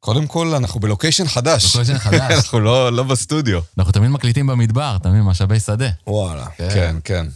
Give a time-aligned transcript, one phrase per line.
[0.00, 1.76] קודם כל, אנחנו בלוקיישן חדש.
[1.76, 2.32] בלוקיישן חדש.
[2.32, 3.60] אנחנו לא, לא בסטודיו.
[3.78, 5.22] אנחנו תמיד מקליטים במדבר, אתה מבין?
[5.22, 5.88] משאבי שדה.
[6.06, 6.46] וואלה.
[6.56, 7.26] כן, כן.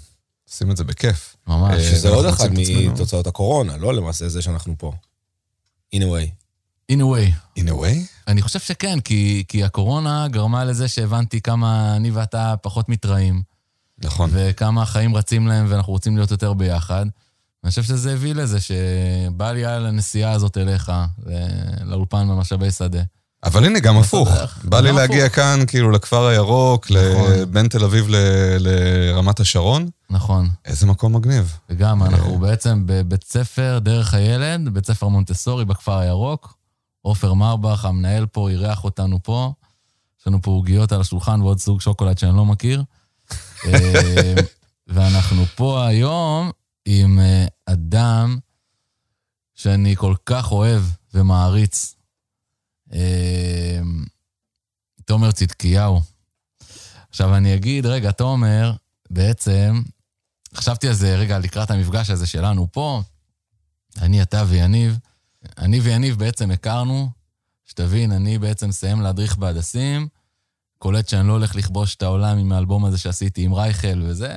[0.51, 1.37] עושים את זה בכיף.
[1.47, 1.75] ממש.
[1.75, 2.93] אה, שזה עוד מוצאים את עצמנו.
[2.93, 4.93] מתוצאות הקורונה, לא למעשה זה שאנחנו פה.
[5.95, 6.31] in a way.
[6.93, 7.61] in a way.
[7.61, 7.97] In a way?
[8.29, 13.43] אני חושב שכן, כי, כי הקורונה גרמה לזה שהבנתי כמה אני ואתה פחות מתראים,
[13.99, 14.31] נכון.
[14.33, 17.07] וכמה החיים רצים להם ואנחנו רוצים להיות יותר ביחד.
[17.65, 20.93] אני חושב שזה הביא לזה שבא לי על הנסיעה הזאת אליך,
[21.27, 23.03] ל- לאולפן במשאבי שדה.
[23.45, 24.29] אבל הנה, גם הפוך.
[24.65, 25.29] בא לי להגיע.
[25.29, 27.53] כאן, כאילו, לכפר הירוק, נכון.
[27.53, 28.07] בין תל אביב
[28.59, 29.89] לרמת השרון.
[30.11, 30.49] נכון.
[30.65, 31.59] איזה מקום מגניב.
[31.71, 36.55] וגם אנחנו בעצם בבית ספר דרך הילד, בית ספר מונטסורי בכפר הירוק.
[37.03, 39.53] עופר מרבך, המנהל פה, אירח אותנו פה.
[40.21, 42.83] יש לנו פה עוגיות על השולחן ועוד סוג שוקולד שאני לא מכיר.
[43.67, 44.35] אה,
[44.87, 46.51] ואנחנו פה היום
[46.85, 48.39] עם אה, אדם
[49.55, 50.83] שאני כל כך אוהב
[51.15, 51.95] ומעריץ.
[52.93, 53.81] אה,
[55.05, 56.01] תומר צדקיהו.
[57.09, 58.73] עכשיו אני אגיד, רגע, תומר,
[59.11, 59.83] בעצם,
[60.55, 63.03] חשבתי על זה רגע לקראת המפגש הזה שלנו פה,
[63.99, 64.99] אני, אתה ויניב.
[65.59, 67.11] אני ויניב בעצם הכרנו,
[67.65, 70.09] שתבין, אני בעצם מסיים להדריך בהדסים,
[70.79, 74.37] קולט שאני לא הולך לכבוש את העולם עם האלבום הזה שעשיתי עם רייכל וזה,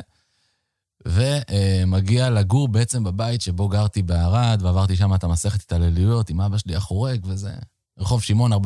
[1.06, 6.76] ומגיע לגור בעצם בבית שבו גרתי בערד, ועברתי שם את המסכת התעללויות עם אבא שלי
[6.76, 7.52] החורג וזה.
[8.00, 8.58] רחוב שמעון 48-22.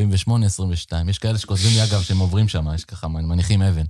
[1.08, 3.84] יש כאלה שכותבים לי, אגב, שהם עוברים שם, יש ככה, מניחים אבן.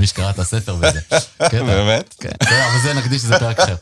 [0.00, 1.00] מי שקרא את הספר וזה.
[1.38, 1.64] קטע.
[1.74, 2.14] באמת?
[2.20, 3.76] כן, כן, אבל זה נקדיש לזה פרק אחר.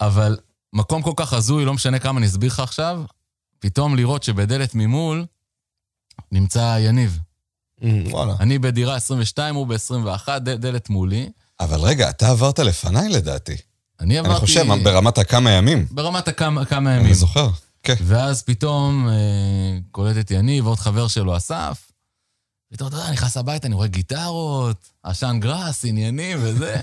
[0.00, 0.36] אבל
[0.72, 3.02] מקום כל כך הזוי, לא משנה כמה אני אסביר לך עכשיו,
[3.58, 5.26] פתאום לראות שבדלת ממול
[6.32, 7.18] נמצא יניב.
[7.80, 8.34] Mm, וואלה.
[8.40, 11.30] אני בדירה 22, הוא ב-21, דלת מולי.
[11.60, 13.56] אבל רגע, אתה עברת לפניי לדעתי.
[14.00, 14.34] אני עברתי...
[14.34, 15.86] אני חושב, ברמת הכמה ימים.
[15.90, 17.06] ברמת הכמה כמה ימים.
[17.06, 17.48] אני זוכר.
[17.82, 17.94] כן.
[18.04, 21.92] ואז פתאום אה, קולט את יניב ועוד חבר שלו, אסף.
[22.72, 26.76] פתאום, אתה יודע, אני נכנס הביתה, אני רואה גיטרות, עשן גראס, עניינים וזה.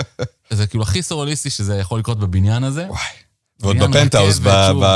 [0.50, 2.86] זה כאילו הכי סוריאליסטי שזה יכול לקרות בבניין הזה.
[2.88, 3.00] וואי.
[3.60, 4.38] ועוד בפנטהאוס.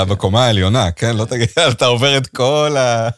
[0.09, 1.16] בקומה העליונה, כן?
[1.16, 3.09] לא תגיד, אתה עובר את כל ה...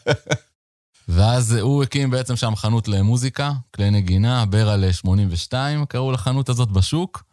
[1.07, 7.23] ואז הוא הקים בעצם שם חנות למוזיקה, כלי נגינה, ברלה 82, קראו לחנות הזאת בשוק.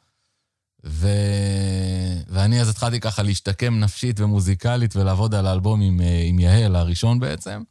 [0.85, 1.09] ו...
[2.29, 7.21] ואני אז התחלתי ככה להשתקם נפשית ומוזיקלית ולעבוד על האלבום עם, אה, עם יהל, הראשון
[7.21, 7.63] בעצם.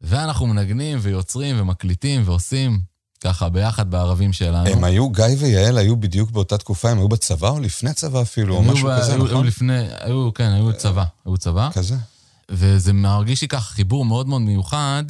[0.00, 2.80] ואנחנו מנגנים ויוצרים ומקליטים ועושים
[3.20, 4.68] ככה ביחד בערבים שלנו.
[4.68, 8.54] הם היו, גיא ויעל היו בדיוק באותה תקופה, הם היו בצבא או לפני צבא אפילו,
[8.54, 9.46] או היו משהו ב- כזה, היו, היו נכון?
[9.46, 11.68] לפני, היו, כן, היו צבא, היו צבא.
[11.72, 11.96] כזה.
[12.50, 15.04] וזה מרגיש לי ככה חיבור מאוד מאוד מיוחד,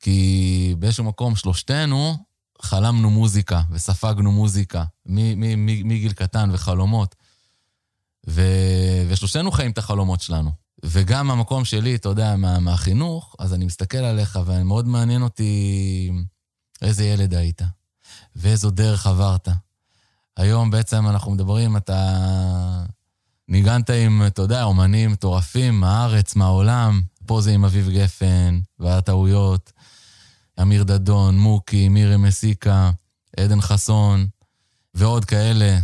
[0.00, 2.16] כי באיזשהו מקום שלושתנו
[2.62, 4.84] חלמנו מוזיקה וספגנו מוזיקה
[5.84, 7.14] מגיל קטן וחלומות.
[8.28, 8.42] ו...
[9.08, 10.50] ושלושתנו חיים את החלומות שלנו.
[10.84, 16.10] וגם המקום שלי, אתה יודע, מה, מהחינוך, אז אני מסתכל עליך ומאוד מעניין אותי
[16.82, 17.62] איזה ילד היית
[18.36, 19.48] ואיזו דרך עברת.
[20.36, 22.81] היום בעצם אנחנו מדברים, אתה
[23.52, 27.02] ניגנת עם, אתה יודע, אומנים מטורפים מהארץ, מהעולם.
[27.26, 29.72] פה זה עם אביב גפן, והטעויות,
[30.62, 32.90] אמיר דדון, מוקי, מירי מסיקה,
[33.36, 34.26] עדן חסון,
[34.94, 35.78] ועוד כאלה.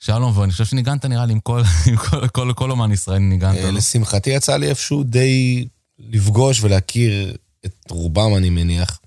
[0.00, 3.56] שלום, ואני חושב שניגנת נראה לי עם כל, עם כל, כל, כל אומן ישראלי ניגנת.
[3.56, 3.70] אה, לא?
[3.70, 5.66] לשמחתי יצא לי איפשהו די
[5.98, 9.00] לפגוש ולהכיר את רובם, אני מניח,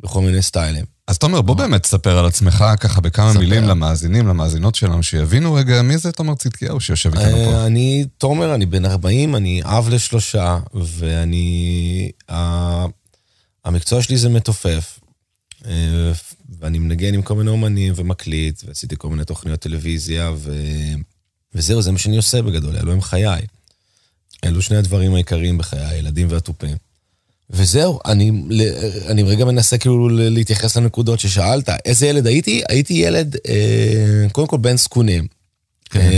[0.00, 0.84] בכל מיני סטיילים.
[1.10, 3.32] אז תומר, בוא באמת תספר על עצמך ככה בכמה.
[3.32, 7.52] מילים למאזינים, למאזינות שלנו, שיבינו רגע מי זה תומר צדקיהו שיושב איתנו פה.
[7.52, 12.10] אה, אני תומר, אני בן 40, אני אב לשלושה, ואני...
[13.64, 15.00] המקצוע שלי זה מתופף.
[15.66, 16.12] אה,
[16.60, 20.52] ואני מנגן עם כל מיני אומנים ומקליט, ועשיתי כל מיני תוכניות טלוויזיה, ו...
[21.54, 23.42] וזהו, זה מה שאני עושה בגדול, אלו הם חיי.
[24.44, 26.76] אלו שני הדברים העיקריים בחיי, הילדים והתופים.
[27.50, 28.32] וזהו, אני,
[29.08, 31.68] אני רגע מנסה כאילו להתייחס לנקודות ששאלת.
[31.84, 32.62] איזה ילד הייתי?
[32.68, 35.26] הייתי ילד, אה, קודם כל בן זקונים.
[35.90, 36.10] כן,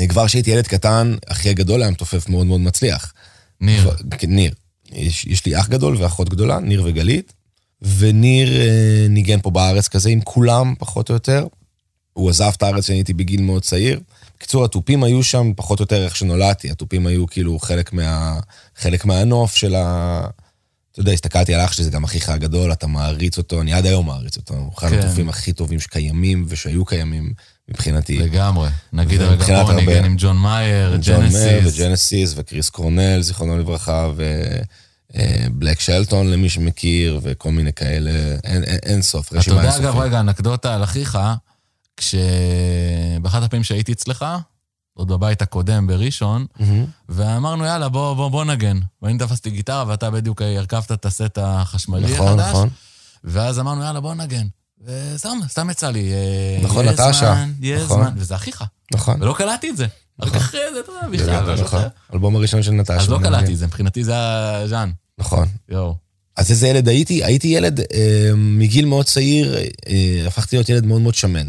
[0.00, 3.12] אה, כבר כשהייתי ילד קטן, אחי הגדול היה מתופף מאוד מאוד מצליח.
[3.60, 3.90] ניר.
[4.18, 4.54] כן, ניר.
[4.92, 7.32] יש, יש לי אח גדול ואחות גדולה, ניר וגלית,
[7.98, 11.46] וניר אה, ניגן פה בארץ כזה עם כולם, פחות או יותר.
[12.12, 14.00] הוא עזב את הארץ כשאני הייתי בגיל מאוד צעיר.
[14.40, 16.70] בקיצור, התופים היו שם פחות או יותר איך שנולדתי.
[16.70, 18.40] התופים היו כאילו חלק, מה,
[18.76, 20.20] חלק מהנוף של ה...
[20.92, 23.86] אתה יודע, הסתכלתי על אח שלי, זה גם אחיך הגדול, אתה מעריץ אותו, אני עד
[23.86, 24.54] היום מעריץ אותו.
[24.54, 24.98] הוא אחד כן.
[24.98, 27.32] התופים הכי טובים שקיימים ושהיו קיימים
[27.68, 28.18] מבחינתי.
[28.18, 28.68] לגמרי.
[28.92, 31.78] נגיד הרגע פה הרבה- ניגן עם ג'ון מאייר, ג'ון מאיר ג'נסיס.
[31.78, 34.10] וג'נסיס וקריס קורנל, זיכרונו לברכה,
[35.14, 38.10] ובלק שלטון למי שמכיר, וכל מיני כאלה,
[38.44, 39.86] אין, אין, אין סוף, אתה רשימה יודע, אינסופית.
[39.90, 41.18] אגב, רגע, אנקדוטה על אחיך,
[42.00, 44.24] כשבאחת הפעמים שהייתי אצלך,
[44.94, 46.46] עוד בבית הקודם בראשון.
[47.08, 48.78] ואמרנו, יאללה, בוא, בוא, בוא נגן.
[49.02, 52.50] ואני תפסתי גיטרה, ואתה בדיוק הרכבת את הסט החשמלי נכון, החדש.
[52.50, 52.68] נכון.
[53.24, 54.46] ואז אמרנו, יאללה, בוא נגן.
[54.84, 56.12] וסתם, סתם יצא לי.
[56.12, 57.12] אה, נכון, נטשה.
[57.12, 58.02] זמן, יהיה נכון.
[58.02, 58.64] זמן, וזה אחיך.
[58.94, 59.22] נכון.
[59.22, 59.86] ולא קלטתי את זה.
[60.20, 61.62] רק אחרי זה, אתה יודע, בכלל.
[61.62, 61.82] נכון.
[62.14, 62.96] אלבום הראשון של נטשה.
[62.96, 63.52] אז לא קלטתי.
[63.52, 64.90] את זה, מבחינתי זה הז'אן.
[65.18, 65.48] נכון.
[65.68, 65.94] יואו.
[66.36, 67.24] אז איזה ילד הייתי?
[67.24, 69.56] הייתי ילד אה, מגיל מאוד צעיר,
[69.88, 71.46] אה, הפכתי להיות ילד מאוד מאוד שמן.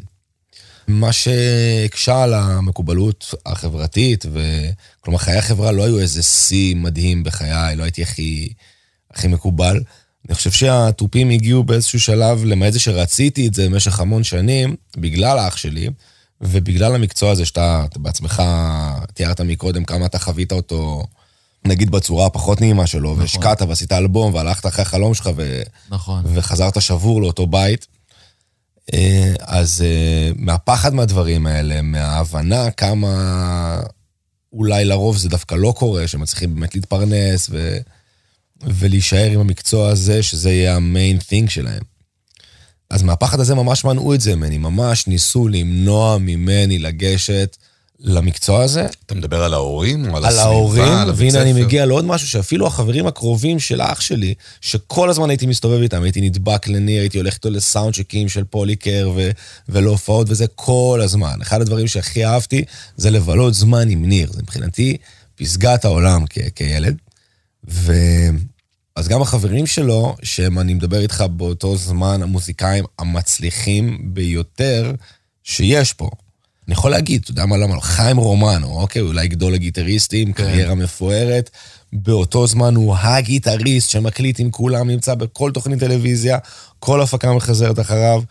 [0.92, 7.84] מה שהקשה על המקובלות החברתית, וכלומר חיי החברה לא היו איזה שיא מדהים בחיי, לא
[7.84, 8.54] הייתי הכי,
[9.14, 9.84] הכי מקובל.
[10.28, 15.40] אני חושב שהתופים הגיעו באיזשהו שלב, למעט זה שרציתי את זה במשך המון שנים, בגלל
[15.40, 15.90] האח שלי,
[16.42, 18.44] ובגלל המקצוע הזה שאתה אתה בעצמך
[19.14, 21.04] תיארת מקודם, כמה אתה חווית אותו,
[21.66, 23.22] נגיד בצורה הפחות נעימה שלו, נכון.
[23.22, 25.62] והשקעת ועשית אלבום, והלכת אחרי החלום שלך, ו...
[25.90, 26.24] נכון.
[26.26, 27.88] וחזרת שבור לאותו בית.
[28.94, 33.82] אה, אז אה, מהפחד מהדברים האלה, מההבנה כמה
[34.54, 37.78] אולי לרוב זה דווקא לא קורה, שמצליחים באמת להתפרנס ו...
[38.64, 41.82] ולהישאר עם המקצוע הזה, שזה יהיה המיין thing שלהם.
[42.90, 47.58] אז מהפחד הזה ממש מנעו את זה ממני, ממש ניסו למנוע ממני לגשת
[48.04, 48.88] למקצוע הזה.
[49.06, 51.64] אתה מדבר על ההורים או על על הסביבה, ההורים, על הבית והנה אני?
[51.64, 56.22] מגיע לעוד משהו שאפילו החברים הקרובים של אח שלי, שכל הזמן הייתי מסתובב איתם, הייתי
[56.22, 59.32] נדבק לניר, הייתי הולך איתו לסאונד צ'קים של פוליקר ו-
[59.70, 61.42] ולהופעות וזה כל הזמן.
[61.42, 62.64] אחד הדברים שהכי אהבתי
[62.98, 64.98] זה לבלות זמן עם ניר, זה מבחינתי
[65.36, 66.98] פסגת העולם כ- כילד.
[67.70, 67.94] ו...
[68.96, 74.92] אז גם החברים שלו, שהם, אני מדבר איתך באותו זמן, המוזיקאים המצליחים ביותר
[75.44, 76.10] שיש פה.
[76.68, 77.82] אני יכול להגיד, אתה יודע מה, למה?
[77.82, 80.44] חיים רומן, או אוקיי, אולי גדול הגיטריסטים, כן.
[80.44, 81.50] קריירה מפוארת.
[81.94, 86.38] באותו זמן הוא הגיטריסט שמקליט עם כולם, נמצא בכל תוכנית טלוויזיה,
[86.80, 88.24] כל הפקה מחזרת אחריו.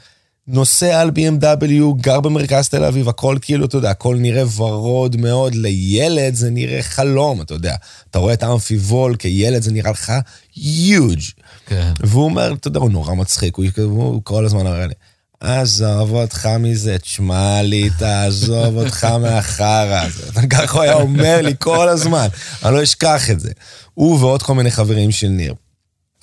[0.46, 5.54] נוסע על BMW, גר במרכז תל אביב, הכל כאילו, אתה יודע, הכל נראה ורוד מאוד.
[5.54, 7.74] לילד זה נראה חלום, אתה יודע.
[8.10, 10.12] אתה רואה את האמפיבול, כילד זה נראה לך
[10.56, 11.20] יוג'.
[11.66, 11.92] כן.
[12.00, 14.94] והוא אומר, אתה יודע, הוא נורא מצחיק, הוא, הוא כל הזמן אומר לי,
[15.40, 20.46] עזוב אותך מזה, תשמע לי, תעזוב אותך מהחרא הזה.
[20.50, 22.26] ככה הוא היה אומר לי כל הזמן,
[22.64, 23.50] אני לא אשכח את זה.
[23.94, 25.54] הוא ועוד כל מיני חברים של ניר.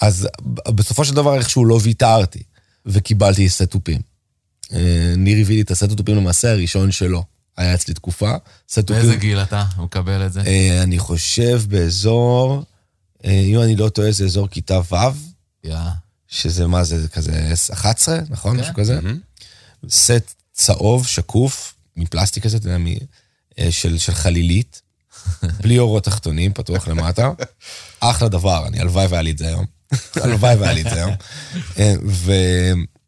[0.01, 0.27] אז
[0.67, 2.43] בסופו של דבר איכשהו לא ויתרתי,
[2.85, 4.01] וקיבלתי סט תופים.
[4.73, 7.23] אה, ניר הביא לי את הסט התופים למעשה הראשון שלו.
[7.57, 8.35] היה אצלי תקופה,
[8.69, 8.95] סט תופים.
[8.95, 10.41] באיזה גיל אתה מקבל את זה?
[10.41, 12.63] אה, אני חושב באזור,
[13.25, 14.95] אה, אם אני לא טועה, זה אזור כיתה ו',
[15.63, 15.77] יא.
[16.27, 18.56] שזה מה זה, כזה 11, נכון?
[18.56, 18.62] כן.
[18.62, 19.01] משהו כזה?
[19.01, 19.19] מהמם.
[19.89, 22.88] סט צהוב, שקוף, מפלסטיק כזה, אתה יודע, מ-
[23.59, 24.81] אה, של, של חלילית,
[25.62, 27.31] בלי אורות תחתונים, פתוח למטה.
[28.00, 29.65] אחלה דבר, אני הלוואי והיה לי את זה היום.
[30.24, 31.13] הלוואי והיה לי את זה היום.
[31.79, 32.31] אה, ו...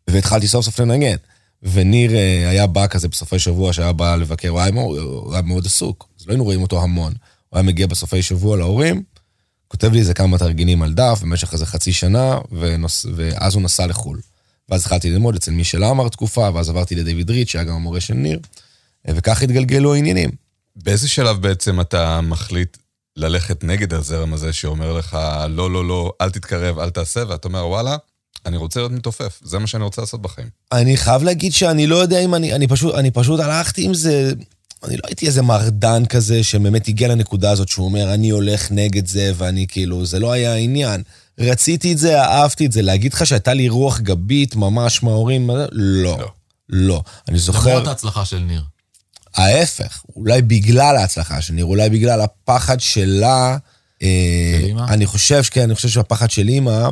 [0.09, 1.15] והתחלתי סוף סוף לנגן.
[1.63, 5.41] וניר אה, היה בא כזה בסופי שבוע, שהיה בא לבקר, הוא היה מאוד, הוא היה
[5.41, 7.13] מאוד עסוק, אז לא היינו רואים אותו המון.
[7.49, 9.03] הוא היה מגיע בסופי שבוע להורים,
[9.69, 13.87] כותב לי איזה כמה תרגילים על דף במשך איזה חצי שנה, ונוס, ואז הוא נסע
[13.87, 14.19] לחו"ל.
[14.69, 18.13] ואז התחלתי ללמוד אצל מישל עמר תקופה, ואז עברתי לדיוויד ריץ', שהיה גם המורה של
[18.13, 18.39] ניר,
[19.07, 20.29] וכך התגלגלו העניינים.
[20.75, 22.77] באיזה שלב בעצם אתה מחליט
[23.15, 25.17] ללכת נגד הזרם הזה שאומר לך,
[25.49, 27.97] לא, לא, לא, אל תתקרב, אל תעשה, ואתה אומר, וואלה,
[28.45, 30.47] אני רוצה להיות מתופף, זה מה שאני רוצה לעשות בחיים.
[30.71, 34.33] אני חייב להגיד שאני לא יודע אם אני, אני פשוט, אני פשוט הלכתי עם זה,
[34.83, 39.07] אני לא הייתי איזה מרדן כזה שבאמת הגיע לנקודה הזאת שהוא אומר, אני הולך נגד
[39.07, 41.03] זה, ואני כאילו, זה לא היה העניין.
[41.39, 42.81] רציתי את זה, אהבתי את זה.
[42.81, 45.49] להגיד לך שהייתה לי רוח גבית ממש מההורים?
[45.49, 45.67] לא.
[45.71, 46.31] לא.
[46.69, 47.03] לא.
[47.27, 47.69] אני זוכר...
[47.69, 48.63] למרות ההצלחה של ניר.
[49.35, 53.57] ההפך, אולי בגלל ההצלחה של ניר, אולי בגלל הפחד שלה.
[54.03, 54.85] אה, של אימא?
[54.89, 56.89] אני חושב שכן, אני חושב שהפחד של אימא,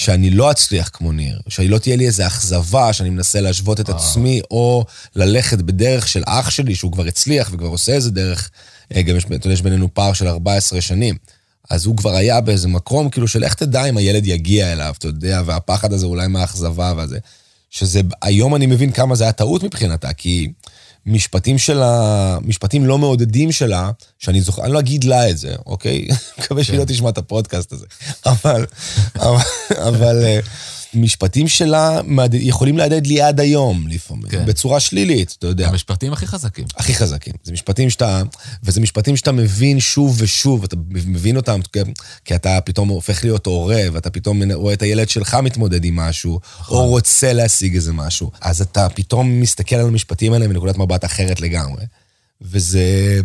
[0.00, 3.90] שאני לא אצליח כמו ניר, שאני לא תהיה לי איזו אכזבה, שאני מנסה להשוות את
[3.90, 3.94] אה.
[3.94, 4.84] עצמי, או
[5.16, 8.50] ללכת בדרך של אח שלי, שהוא כבר הצליח וכבר עושה איזה דרך,
[8.94, 11.16] אה, גם יש, אתה יודע, יש בינינו פער של 14 שנים.
[11.70, 15.06] אז הוא כבר היה באיזה מקום, כאילו, של איך תדע אם הילד יגיע אליו, אתה
[15.06, 17.18] יודע, והפחד הזה אולי מהאכזבה והזה.
[17.70, 20.52] שזה, היום אני מבין כמה זה היה טעות מבחינתה, כי
[21.06, 26.08] משפטים שלה, משפטים לא מעודדים שלה, שאני זוכר, אני לא אגיד לה את זה, אוקיי?
[26.38, 26.80] מקווה שהיא כן.
[26.80, 27.86] לא תשמע את הפודקאסט הזה.
[28.26, 28.66] אבל,
[29.88, 30.40] אבל, אה,
[30.94, 32.00] משפטים שלה
[32.32, 34.46] יכולים להדהד לי עד היום לפעמים, כן.
[34.46, 35.68] בצורה שלילית, אתה יודע.
[35.68, 36.64] המשפטים הכי חזקים.
[36.76, 37.32] הכי חזקים.
[37.44, 38.22] זה משפטים שאתה,
[38.62, 41.78] וזה משפטים שאתה מבין שוב ושוב, אתה מבין אותם, כי-
[42.24, 46.40] כי אתה פתאום הופך להיות הורה, ואתה פתאום רואה את הילד שלך מתמודד עם משהו,
[46.68, 48.30] או רוצה להשיג איזה משהו.
[48.40, 51.84] אז אתה פתאום מסתכל על המשפטים האלה מנקודת מבט אחרת לגמרי.
[52.42, 53.20] וזה,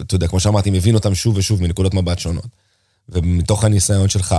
[0.00, 2.46] אתה יודע, כמו שאמרתי, מבין אותם שוב ושוב מנקודות מבט שונות.
[3.08, 4.34] ומתוך הניסיון שלך.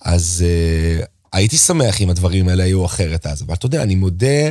[0.00, 4.50] אז uh, הייתי שמח אם הדברים האלה היו אחרת אז, אבל אתה יודע, אני מודה,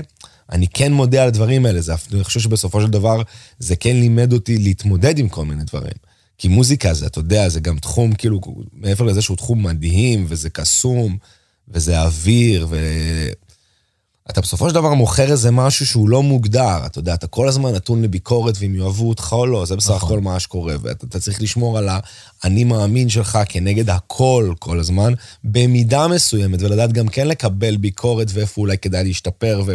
[0.51, 3.21] אני כן מודה על הדברים האלה, זה, אני חושב שבסופו של דבר
[3.59, 5.93] זה כן לימד אותי להתמודד עם כל מיני דברים.
[6.37, 8.41] כי מוזיקה זה, אתה יודע, זה גם תחום, כאילו,
[8.73, 11.17] מעבר לזה שהוא תחום מדהים, וזה קסום,
[11.67, 12.77] וזה אוויר, ו...
[14.29, 17.73] אתה בסופו של דבר מוכר איזה משהו שהוא לא מוגדר, אתה יודע, אתה כל הזמן
[17.73, 20.09] נתון לביקורת ואם יאהבו אותך או לא, זה בסך נכון.
[20.09, 21.89] הכל מה שקורה, ואתה צריך לשמור על
[22.43, 25.13] האני מאמין שלך כנגד הכל כל הזמן,
[25.43, 29.73] במידה מסוימת, ולדעת גם כן לקבל ביקורת ואיפה אולי כדאי להשתפר, ו,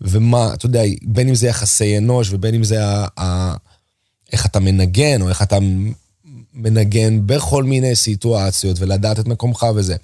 [0.00, 3.54] ומה, אתה יודע, בין אם זה יחסי אנוש ובין אם זה ה, ה,
[4.32, 5.58] איך אתה מנגן, או איך אתה
[6.54, 9.96] מנגן בכל מיני סיטואציות, ולדעת את מקומך וזה.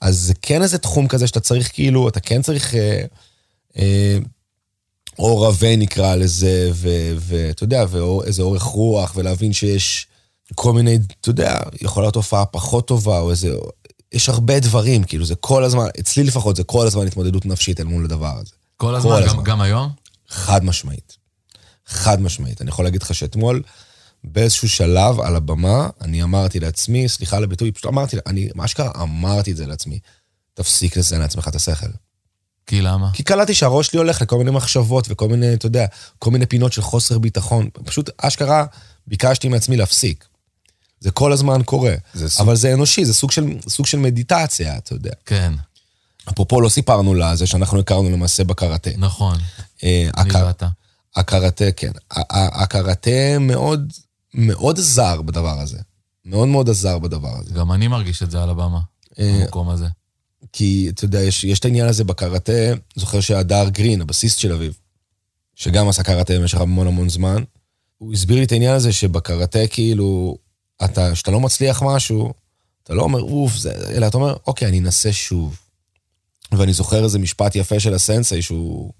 [0.00, 3.04] אז זה כן איזה תחום כזה שאתה צריך כאילו, אתה כן צריך אה,
[3.78, 4.18] אה,
[5.18, 6.70] אור עבה נקרא לזה,
[7.18, 10.06] ואתה יודע, ואיזה אורך רוח, ולהבין שיש
[10.54, 13.54] כל מיני, אתה יודע, יכולה להיות הופעה פחות טובה, או איזה...
[14.12, 17.84] יש הרבה דברים, כאילו, זה כל הזמן, אצלי לפחות, זה כל הזמן התמודדות נפשית אל
[17.84, 18.52] מול הדבר הזה.
[18.76, 19.44] כל הזמן, כל גם, הזמן.
[19.44, 19.90] גם היום?
[20.28, 21.16] חד משמעית.
[21.86, 22.62] חד משמעית.
[22.62, 23.62] אני יכול להגיד לך שאתמול,
[24.24, 28.90] באיזשהו שלב על הבמה, אני אמרתי לעצמי, סליחה על הביטוי, פשוט אמרתי, אני, מה שקרה,
[29.02, 29.98] אמרתי את זה לעצמי,
[30.54, 31.86] תפסיק לזיין לעצמך את השכל.
[32.66, 33.10] כי למה?
[33.12, 35.86] כי קלטתי שהראש שלי הולך לכל מיני מחשבות וכל מיני, אתה יודע,
[36.18, 37.68] כל מיני פינות של חוסר ביטחון.
[37.84, 38.64] פשוט, אשכרה,
[39.06, 40.24] ביקשתי מעצמי להפסיק.
[41.00, 41.94] זה כל הזמן קורה.
[42.14, 45.10] זה סוג- אבל זה אנושי, זה סוג של, סוג של מדיטציה, אתה יודע.
[45.26, 45.52] כן,
[46.28, 48.90] אפרופו, לא סיפרנו לה זה שאנחנו הכרנו למעשה בקראטה.
[48.98, 49.38] נכון.
[49.84, 50.68] אה, אני הקר- ואתה.
[51.16, 51.90] הקראטה, כן.
[52.30, 53.92] הקראטה מאוד,
[54.34, 55.78] מאוד עזר בדבר הזה.
[56.24, 57.54] מאוד מאוד עזר בדבר הזה.
[57.54, 58.80] גם אני מרגיש את זה על הבמה,
[59.18, 59.86] אה, במקום הזה.
[60.52, 62.52] כי, אתה יודע, יש, יש את העניין הזה בקראטה,
[62.94, 64.72] זוכר שהדר גרין, הבסיסט של אביו,
[65.54, 67.42] שגם עשה קראטה במשך המון המון זמן,
[67.98, 70.36] הוא הסביר לי את העניין הזה שבקראטה, כאילו,
[70.84, 72.32] אתה, כשאתה לא מצליח משהו,
[72.82, 75.60] אתה לא אומר, אוף, זה, אלא אתה אומר, אוקיי, אני אנסה שוב.
[76.52, 78.92] ואני זוכר איזה משפט יפה של הסנסei, שהוא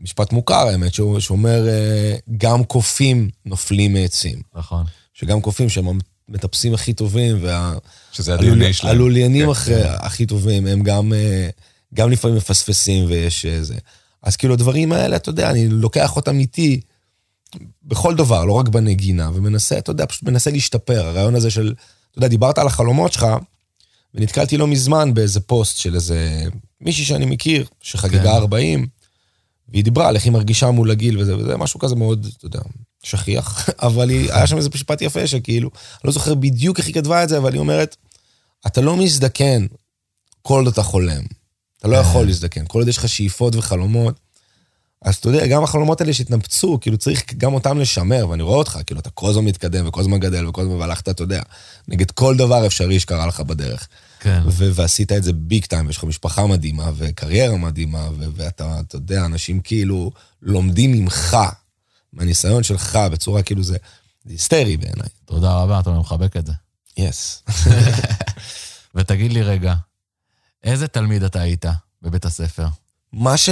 [0.00, 4.42] משפט מוכר, האמת, שהוא, שאומר, אה, גם קופים נופלים מעצים.
[4.54, 4.84] נכון.
[5.14, 5.98] שגם קופים שהם
[6.28, 7.74] המטפסים הכי טובים, וה...
[8.12, 8.94] שזה הדיוני שלהם.
[8.94, 9.50] הלוליינים כן.
[9.50, 11.48] אחרי, הכי טובים, הם גם, אה,
[11.94, 13.74] גם לפעמים מפספסים ויש איזה.
[14.22, 16.80] אז כאילו הדברים האלה, אתה יודע, אני לוקח אותם איתי
[17.84, 21.06] בכל דבר, לא רק בנגינה, ומנסה, אתה יודע, פשוט מנסה להשתפר.
[21.06, 21.74] הרעיון הזה של,
[22.10, 23.26] אתה יודע, דיברת על החלומות שלך,
[24.14, 26.44] ונתקלתי לא מזמן באיזה פוסט של איזה
[26.80, 28.28] מישהי שאני מכיר, שחגגה כן.
[28.28, 28.86] 40,
[29.68, 32.60] והיא דיברה על איך היא מרגישה מול הגיל וזה, וזה משהו כזה מאוד, אתה יודע,
[33.02, 36.94] שכיח, אבל היא, היה שם איזה משפט יפה שכאילו, אני לא זוכר בדיוק איך היא
[36.94, 37.96] כתבה את זה, אבל היא אומרת,
[38.66, 39.66] אתה לא מזדקן
[40.42, 41.22] כל עוד אתה חולם.
[41.78, 41.96] אתה לא.
[41.96, 42.64] יכול להזדקן.
[42.68, 44.20] כל עוד יש לך שאיפות וחלומות,
[45.02, 48.78] אז אתה יודע, גם החלומות האלה שהתנפצו, כאילו צריך גם אותם לשמר, ואני רואה אותך,
[48.86, 51.42] כאילו אתה כל הזמן מתקדם וכל הזמן גדל וכל הזמן והלכת, אתה יודע,
[51.88, 53.88] נגד כל דבר אפשרי שקרה לך בדרך.
[54.20, 54.42] כן.
[54.46, 58.96] ו- ועשית את זה ביג טיים, ויש לך משפחה מדהימה וקריירה מדהימה, ו- ואתה, אתה
[58.96, 60.10] יודע, אנשים כאילו
[60.42, 61.36] לומדים ממך,
[62.12, 63.76] מהניסיון שלך, בצורה כאילו זה,
[64.24, 65.08] זה היסטרי בעיניי.
[65.24, 66.52] תודה רבה, אתה מחבק את זה.
[66.96, 67.42] יס.
[68.94, 69.74] ותגיד לי רגע,
[70.64, 71.64] איזה תלמיד אתה היית
[72.02, 72.66] בבית הספר?
[73.12, 73.48] מה ש...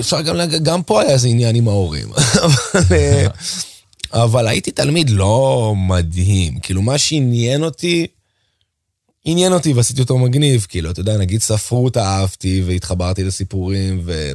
[0.00, 2.08] אפשר גם להגיד, גם פה היה איזה עניין עם ההורים.
[2.44, 3.26] אבל, אה,
[4.12, 6.60] אבל הייתי תלמיד לא מדהים.
[6.60, 8.06] כאילו, מה שעניין אותי,
[9.24, 10.66] עניין אותי ועשיתי אותו מגניב.
[10.68, 14.32] כאילו, אתה יודע, נגיד ספרות אהבתי והתחברתי לסיפורים, ו...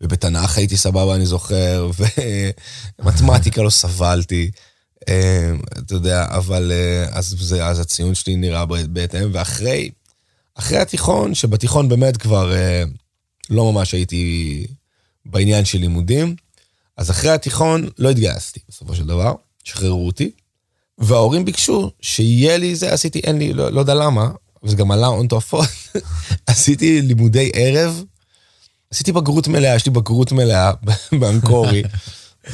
[0.00, 1.90] ובתנ"ך הייתי סבבה, אני זוכר,
[2.98, 4.50] ומתמטיקה לא סבלתי.
[5.08, 9.90] אה, אתה יודע, אבל אה, אז, זה, אז הציון שלי נראה בהתאם, ואחרי
[10.54, 12.52] אחרי התיכון, שבתיכון באמת כבר
[13.50, 14.66] לא ממש הייתי
[15.24, 16.36] בעניין של לימודים,
[16.96, 19.34] אז אחרי התיכון לא התגייסתי בסופו של דבר,
[19.64, 20.30] שחררו אותי,
[20.98, 24.30] וההורים ביקשו שיהיה לי זה, עשיתי, אין לי, לא, לא יודע למה,
[24.62, 25.68] וזה גם עלה הון תועפות,
[26.46, 28.02] עשיתי לימודי ערב,
[28.90, 30.72] עשיתי בגרות מלאה, יש לי בגרות מלאה
[31.20, 31.82] באנקורי,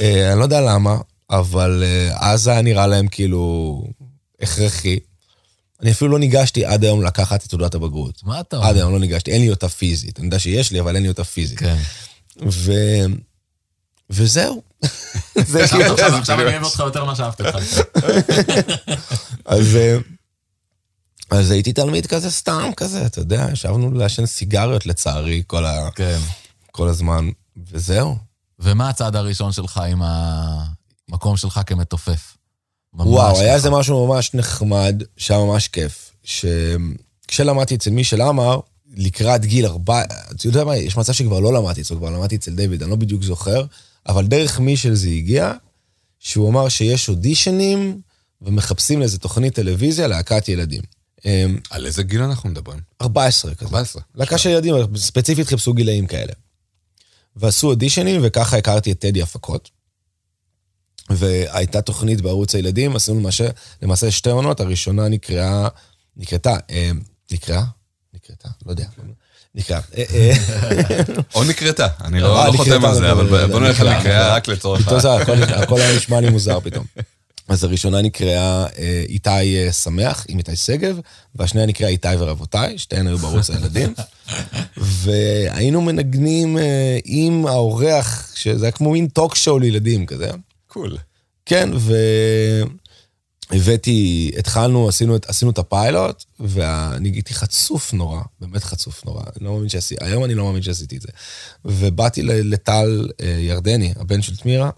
[0.01, 0.97] אה, אני לא יודע למה,
[1.31, 3.83] אבל אה, אז היה נראה להם כאילו
[4.41, 4.99] הכרחי.
[5.83, 8.21] אני אפילו לא ניגשתי עד היום לקחת את תעודת הבגרות.
[8.25, 8.77] מה אתה עד אומר?
[8.77, 10.19] היום לא ניגשתי, אין לי אותה פיזית.
[10.19, 11.59] אני יודע שיש לי, אבל אין לי אותה פיזית.
[11.59, 11.77] כן.
[12.49, 12.73] ו...
[14.11, 14.63] וזהו.
[15.47, 15.93] זה עכשיו כאילו...
[15.95, 17.59] עכשיו- עכשיו אני אוהב אותך יותר ממה שאהבתי אותך.
[19.45, 19.97] אז, אה,
[21.31, 25.89] אז הייתי תלמיד כזה סתם כזה, אתה יודע, ישבנו לעשן סיגריות לצערי כל, ה...
[25.95, 26.19] כן.
[26.73, 27.31] כל הזמן,
[27.71, 28.17] וזהו.
[28.59, 32.37] ומה הצעד הראשון שלך עם המקום שלך כמתופף?
[32.95, 33.55] ממש וואו, היה ככה.
[33.55, 36.13] איזה משהו ממש נחמד, שהיה ממש כיף.
[36.25, 38.61] שכשלמדתי אצל מישל עמר,
[38.97, 40.03] לקראת גיל ארבע...
[40.03, 42.97] אתה יודע מה, יש מצב שכבר לא למדתי אצלו, כבר למדתי אצל דיוויד, אני לא
[42.97, 43.65] בדיוק זוכר,
[44.09, 45.53] אבל דרך מישל זה הגיע,
[46.19, 48.01] שהוא אמר שיש אודישנים
[48.43, 50.83] ומחפשים לאיזה תוכנית טלוויזיה להקת ילדים.
[51.25, 52.81] אמ, על איזה גיל אנחנו מדברים?
[53.03, 53.67] 14 כזה.
[53.67, 54.03] 14.
[54.15, 56.33] להקה של ילדים, ספציפית חיפשו גילאים כאלה.
[57.37, 59.71] ועשו אודישנים, וככה הכרתי את טדי הפקות.
[61.11, 63.49] והייתה תוכנית בערוץ הילדים, עשינו למעשה,
[63.83, 65.69] למעשה שתי עונות, הראשונה נקראה,
[66.17, 66.91] נקראתה, אה,
[67.33, 67.63] נקראה?
[68.15, 68.49] נקראתה?
[68.67, 68.85] לא יודע.
[69.55, 69.81] נקרא.
[69.97, 70.33] אה, אה,
[71.35, 74.35] או נקראתה, אני לא לא חותם על זה, אבל בוא נלך נקרא, על נקראה נקרא.
[74.37, 75.17] רק לצורך ה...
[75.63, 76.85] הכל- היה נשמע לי מוזר פתאום.
[77.49, 80.99] אז הראשונה נקראה אה, איתי שמח, עם איתי שגב,
[81.35, 83.95] והשנייה נקראה איתי ורבותיי, שתיהן היו בערוץ הילדים.
[84.77, 86.57] והיינו מנגנים
[87.05, 90.31] עם האורח, שזה היה כמו מין talk show לילדים כזה.
[90.71, 90.97] cool.
[91.47, 91.71] כן,
[93.51, 99.23] והבאתי, התחלנו, עשינו, עשינו את הפיילוט, ואני הייתי חצוף נורא, באמת חצוף נורא.
[99.37, 101.09] אני לא מאמין שעשיתי, היום אני לא מאמין שעשיתי את זה.
[101.65, 104.71] ובאתי לטל אה, ירדני, הבן של תמירה,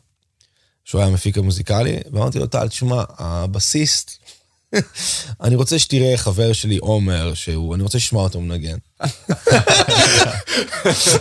[0.84, 4.18] שהוא היה המפיק המוזיקלי, ואמרתי לו, טל, תשמע, הבסיסט,
[5.42, 8.76] אני רוצה שתראה חבר שלי, עומר, שהוא, אני רוצה לשמוע אותו מנגן.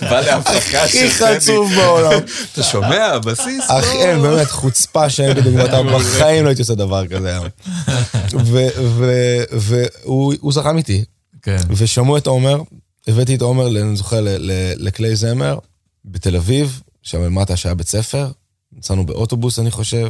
[0.01, 2.19] בא להפקה הכי חצוף בעולם.
[2.53, 3.05] אתה שומע?
[3.05, 3.65] הבסיס?
[3.67, 4.01] אך לא.
[4.01, 7.47] אין, באמת, חוצפה שאין כדוגמתה, בחיים לא הייתי עושה דבר כזה היום.
[9.51, 11.03] והוא הוא זרם איתי,
[11.41, 11.57] כן.
[11.69, 12.61] ושמעו את עומר,
[13.07, 14.25] הבאתי את עומר, אני זוכר,
[14.75, 15.57] לכלי זמר
[16.05, 18.27] בתל אביב, שם למטה שהיה בית ספר,
[18.77, 20.09] נסענו באוטובוס, אני חושב,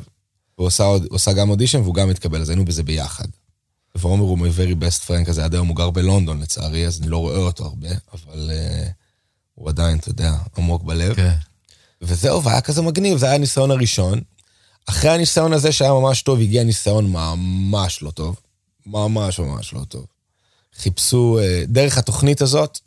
[0.61, 3.25] הוא עושה, עוד- הוא עשה גם אודישן והוא גם התקבל, אז היינו בזה ביחד.
[3.95, 7.07] ועומר הוא my very best friend כזה, עד היום הוא גר בלונדון לצערי, אז אני
[7.09, 8.89] לא רואה אותו הרבה, אבל uh,
[9.55, 11.15] הוא עדיין, אתה יודע, עמוק בלב.
[11.15, 11.35] כן.
[12.01, 14.21] וזהו, והיה כזה מגניב, זה היה הניסיון הראשון.
[14.85, 18.35] אחרי הניסיון הזה שהיה ממש טוב, הגיע ניסיון ממש לא טוב.
[18.85, 20.05] ממש ממש לא טוב.
[20.77, 22.79] חיפשו, אה, דרך התוכנית הזאת,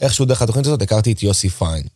[0.00, 1.86] איכשהו דרך התוכנית הזאת, הכרתי את יוסי פיין.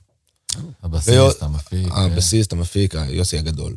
[0.82, 1.88] הבסיסט, המפיק.
[1.90, 3.76] הבסיסט, המפיק, יוסי הגדול.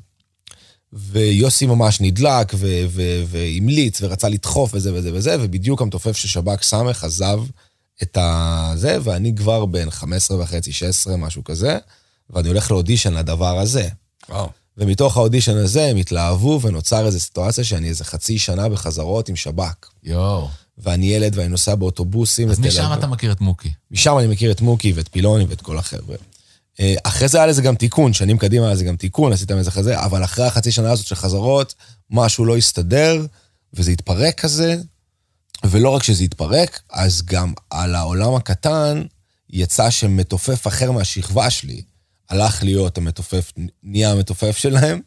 [0.93, 2.53] ויוסי ממש נדלק,
[3.27, 7.39] והמליץ, ורצה לדחוף, וזה וזה וזה, ובדיוק המתופף של שב"כ ס' עזב
[8.03, 11.77] את הזה, ואני כבר בן 15 וחצי, 16, משהו כזה,
[12.29, 13.88] ואני הולך לאודישן לדבר הזה.
[14.29, 14.50] וואו.
[14.77, 19.89] ומתוך האודישן הזה הם התלהבו, ונוצר איזו סיטואציה שאני איזה חצי שנה בחזרות עם שב"כ.
[20.03, 20.50] יואו.
[20.77, 22.50] ואני ילד, ואני נוסע באוטובוסים.
[22.50, 22.93] אז משם.
[22.93, 23.69] אתה מכיר את מוקי.
[23.91, 26.15] משם אני מכיר את מוקי ואת פילוני ואת כל החבר'ה.
[26.81, 29.72] אה, אחרי זה היה לזה גם תיקון, שנים קדימה היה לזה גם תיקון, עשיתם איזה
[29.72, 31.75] כזה, אבל אחרי החצי שנה הזאת של חזרות,
[32.09, 33.25] משהו לא הסתדר,
[33.74, 34.75] וזה התפרק כזה,
[35.63, 39.03] ולא רק שזה התפרק, אז גם על העולם הקטן
[39.50, 41.81] יצא שמתופף אחר מהשכבה שלי
[42.29, 43.51] הלך להיות המתופף,
[43.83, 45.01] נהיה המתופף שלהם.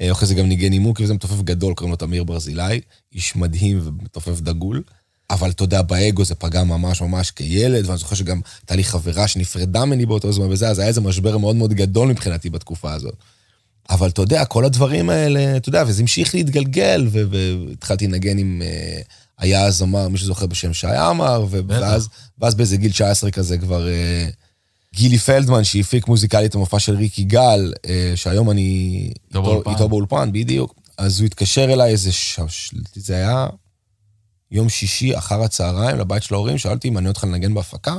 [0.00, 2.80] אה, אחרי זה גם ניגן עם מוקי, וזה מתופף גדול, קוראים לו תמיר ברזילי,
[3.12, 4.82] איש מדהים ומתופף דגול.
[5.30, 9.28] אבל אתה יודע, באגו זה פגע ממש ממש כילד, ואני זוכר שגם הייתה לי חברה
[9.28, 13.14] שנפרדה ממני באותו זמן וזה, אז היה איזה משבר מאוד מאוד גדול מבחינתי בתקופה הזאת.
[13.90, 18.62] אבל אתה יודע, כל הדברים האלה, אתה יודע, וזה המשיך להתגלגל, והתחלתי לנגן עם...
[18.64, 19.00] אה,
[19.38, 21.46] היה אז זמר, מי שזוכר בשם שי עמר.
[21.50, 22.08] ואז,
[22.38, 23.88] ואז באיזה גיל 19 כזה כבר...
[23.88, 24.28] אה,
[24.94, 30.32] גילי פלדמן, שהפיק מוזיקלית את המופע של ריקי גל, אה, שהיום אני איתו איתו, באולפן.
[30.32, 30.74] בדיוק.
[30.98, 32.12] אז הוא התקשר אליי איזה.
[32.12, 32.40] ש-
[32.94, 33.46] זה היה
[34.52, 37.98] יום שישי אחר הצהריים לבית של ההורים, שאלתי אם מעניין אותך לנגן בהפקה.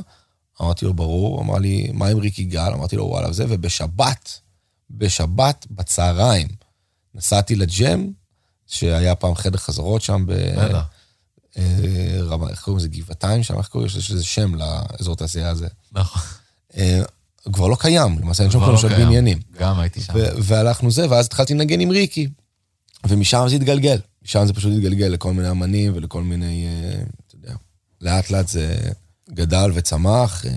[0.61, 1.41] אמרתי לו, ברור.
[1.41, 2.71] אמר לי, מה עם ריקי גל?
[2.73, 3.45] אמרתי לו, וואלה, וזה.
[3.49, 4.39] ובשבת,
[4.91, 6.47] בשבת, בצהריים,
[7.15, 8.11] נסעתי לג'ם,
[8.67, 10.31] שהיה פעם חדר חזרות שם ב...
[11.57, 12.87] אה, רמה, איך קוראים לזה?
[12.87, 13.57] גבעתיים שם?
[13.57, 13.99] איך קוראים לזה?
[13.99, 15.67] יש לזה שם לאזור התעשייה הזה.
[15.91, 16.21] נכון.
[16.77, 17.01] אה,
[17.53, 19.07] כבר לא קיים, למעשה אין שם כל לא של קיים.
[19.07, 19.39] בניינים.
[19.59, 20.13] גם הייתי שם.
[20.43, 22.27] והלכנו זה, ואז התחלתי לנגן עם ריקי.
[23.07, 23.97] ומשם זה התגלגל.
[24.25, 27.55] משם זה פשוט התגלגל לכל מיני אמנים ולכל מיני, אה, אתה יודע,
[28.01, 28.77] לאט לאט זה
[29.29, 30.45] גדל וצמח.
[30.45, 30.51] אה,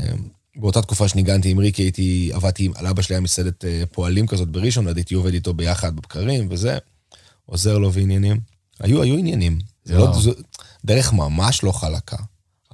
[0.56, 4.26] באותה תקופה שניגנתי עם ריקי, הייתי, עבדתי עם, על אבא שלי היה מסעדת אה, פועלים
[4.26, 6.78] כזאת בראשון, אז הייתי עובד איתו ביחד בבקרים וזה,
[7.46, 8.40] עוזר לו ועניינים.
[8.80, 9.58] היו, היו עניינים.
[9.84, 10.12] זה לא.
[10.12, 10.32] זו
[10.84, 12.16] דרך ממש לא חלקה,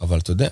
[0.01, 0.49] אבל אתה יודע,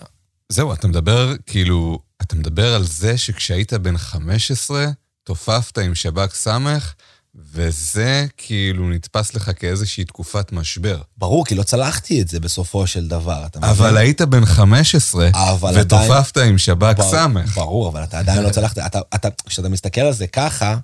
[0.48, 4.86] זהו, אתה מדבר, כאילו, אתה מדבר על זה שכשהיית בן 15,
[5.24, 6.94] תופפת עם שב"כ סמך,
[7.34, 11.00] וזה כאילו נתפס לך כאיזושהי תקופת משבר.
[11.18, 13.70] ברור, כי לא צלחתי את זה בסופו של דבר, אתה מבין?
[13.70, 17.54] אבל היית בן 15, אבל עדיין- ותופפת עם שב"כ בר- סמך.
[17.54, 18.78] ברור, אבל אתה עדיין לא צלחת.
[18.78, 20.76] אתה, אתה, כשאתה מסתכל על זה ככה,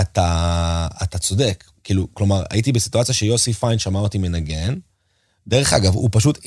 [0.00, 1.64] אתה, אתה צודק.
[1.84, 4.74] כאילו, כלומר, הייתי בסיטואציה שיוסי פיין שמע אותי מנגן.
[5.48, 6.38] דרך אגב, הוא פשוט,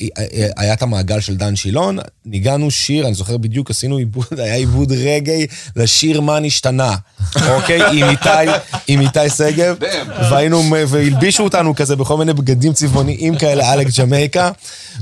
[0.56, 4.92] היה את המעגל של דן שילון, ניגענו שיר, אני זוכר בדיוק, עשינו עיבוד, היה עיבוד
[4.92, 6.96] רגעי לשיר מה נשתנה,
[7.48, 7.82] אוקיי?
[8.02, 8.50] עם איתי,
[8.88, 9.76] עם איתי שגב,
[10.30, 14.50] והיינו, והלבישו אותנו כזה בכל מיני בגדים צבעוניים כאלה, עלק ג'מייקה,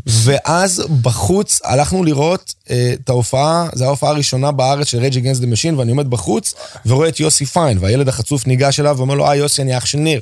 [0.07, 5.47] ואז בחוץ הלכנו לראות אה, את ההופעה, זו ההופעה הראשונה בארץ של רייג' אגנסט דה
[5.47, 6.55] משין, ואני עומד בחוץ
[6.87, 9.99] ורואה את יוסי פיין, והילד החצוף ניגש אליו ואומר לו, אה, יוסי, אני אח של
[9.99, 10.21] ניר.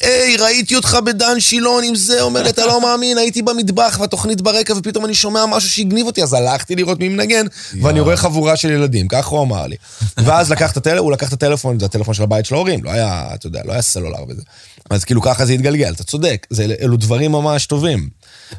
[0.00, 4.40] היי, ראיתי אותך בדן שילון עם זה, אומר לי, אתה לא מאמין, הייתי במטבח והתוכנית
[4.40, 7.46] ברקע ופתאום אני שומע משהו שהגניב אותי, אז הלכתי לראות מי מנגן,
[7.82, 9.76] ואני רואה חבורה של ילדים, ככה הוא אמר לי.
[10.16, 12.90] ואז לקח את הטלפון, הוא לקח את הטלפון, זה הטלפון של הבית של ההורים, לא
[12.90, 14.42] היה, אתה יודע, לא היה סלולר וזה.
[14.90, 18.08] אז כאילו ככה זה התגלגל, אתה צודק, זה, אלו דברים ממש טובים.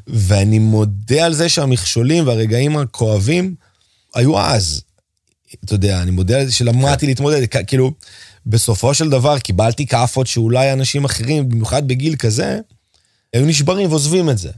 [0.08, 3.55] ואני מודה על זה שהמכשולים והרגעים הכואבים
[4.15, 4.82] היו אז.
[5.65, 7.91] אתה יודע, אני מודה על זה שלמדתי להתמודד, כ- כאילו,
[8.45, 12.59] בסופו של דבר קיבלתי כאפות שאולי אנשים אחרים, במיוחד בגיל כזה,
[13.33, 14.51] היו נשברים ועוזבים את זה.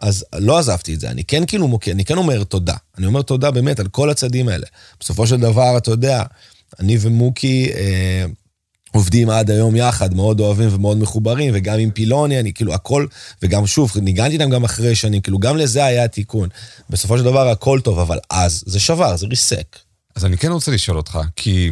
[0.00, 2.74] אז לא עזבתי את זה, אני כן כאילו מוקיר, אני כן אומר תודה.
[2.98, 4.66] אני אומר תודה באמת על כל הצעדים האלה.
[5.00, 6.22] בסופו של דבר, אתה יודע,
[6.80, 8.24] אני ומוקי אה,
[8.92, 13.06] עובדים עד היום יחד, מאוד אוהבים ומאוד מחוברים, וגם עם פילוני, אני כאילו הכל,
[13.42, 16.48] וגם שוב, ניגנתי איתם גם אחרי שנים, כאילו גם לזה היה התיקון.
[16.90, 19.76] בסופו של דבר הכל טוב, אבל אז זה שבר, זה ריסק.
[20.16, 21.70] אז אני כן רוצה לשאול אותך, כי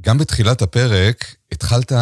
[0.00, 1.92] גם בתחילת הפרק התחלת,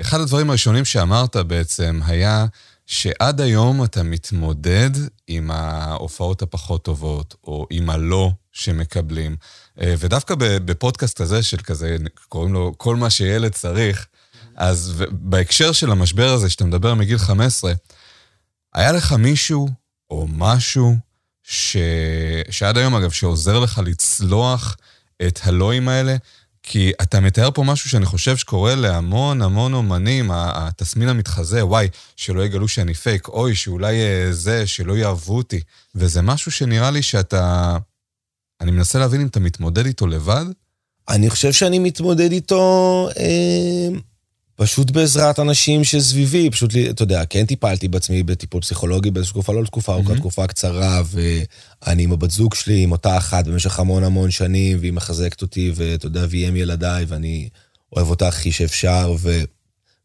[0.00, 2.46] אחד הדברים הראשונים שאמרת בעצם היה
[2.86, 4.90] שעד היום אתה מתמודד
[5.26, 9.36] עם ההופעות הפחות טובות, או עם הלא שמקבלים.
[9.80, 11.96] אה, ודווקא בפודקאסט הזה, של כזה,
[12.28, 14.06] קוראים לו כל מה שילד צריך,
[14.56, 17.72] אז בהקשר של המשבר הזה, שאתה מדבר מגיל 15,
[18.74, 19.68] היה לך מישהו
[20.10, 20.96] או משהו
[21.48, 21.76] ש...
[22.50, 24.76] שעד היום, אגב, שעוזר לך לצלוח
[25.26, 26.16] את הלואים האלה?
[26.68, 32.44] כי אתה מתאר פה משהו שאני חושב שקורה להמון המון אומנים, התסמין המתחזה, וואי, שלא
[32.44, 35.60] יגלו שאני פייק, אוי, שאולי אה, זה, שלא יאהבו אותי.
[35.94, 37.76] וזה משהו שנראה לי שאתה...
[38.60, 40.44] אני מנסה להבין אם אתה מתמודד איתו לבד.
[41.08, 43.98] אני חושב שאני מתמודד איתו אה,
[44.56, 49.64] פשוט בעזרת אנשים שסביבי, פשוט, אתה יודע, כן טיפלתי בעצמי בטיפול פסיכולוגי באיזושהי תקופה, לא
[49.64, 50.16] תקופה ארוכה, mm-hmm.
[50.16, 54.92] תקופה קצרה, ואני עם הבת זוג שלי, עם אותה אחת במשך המון המון שנים, והיא
[54.92, 57.48] מחזקת אותי, ואתה יודע, והיא אם ילדיי, ואני
[57.92, 59.40] אוהב אותה הכי שאפשר, ו...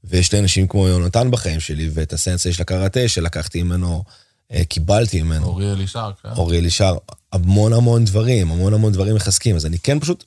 [0.04, 4.04] ויש לי אנשים כמו יונתן בחיים שלי, ואת הסנסי של הקראטה שלקחתי ממנו,
[4.52, 5.46] אה, קיבלתי ממנו.
[5.46, 6.30] אורי אלישר, כן.
[6.38, 6.98] אורי אלישר,
[7.34, 10.24] המון המון דברים, המון המון דברים מחזקים, אז אני כן פשוט...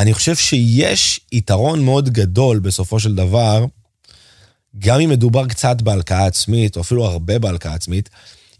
[0.00, 3.64] אני חושב שיש יתרון מאוד גדול בסופו של דבר,
[4.78, 8.08] גם אם מדובר קצת בהלקאה עצמית, או אפילו הרבה בהלקאה עצמית,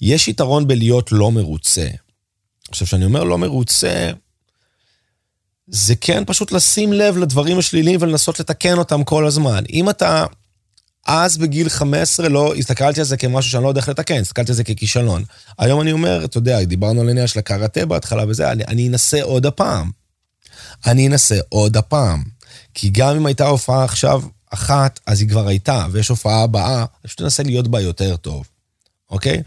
[0.01, 1.89] יש יתרון בלהיות לא מרוצה.
[2.69, 4.11] עכשיו, כשאני אומר לא מרוצה,
[5.67, 9.65] זה כן פשוט לשים לב לדברים השליליים ולנסות לתקן אותם כל הזמן.
[9.73, 10.25] אם אתה
[11.07, 14.57] אז בגיל 15 לא הסתכלתי על זה כמשהו שאני לא יודע איך לתקן, הסתכלתי על
[14.57, 15.25] זה ככישלון.
[15.59, 19.23] היום אני אומר, אתה יודע, דיברנו על העניין של הקראטה בהתחלה וזה, אני, אני אנסה
[19.23, 20.00] עוד הפעם.
[20.87, 22.23] אני אנסה עוד הפעם.
[22.75, 27.07] כי גם אם הייתה הופעה עכשיו אחת, אז היא כבר הייתה, ויש הופעה הבאה, אני
[27.07, 28.45] פשוט אנסה להיות בה יותר טוב,
[29.11, 29.43] אוקיי?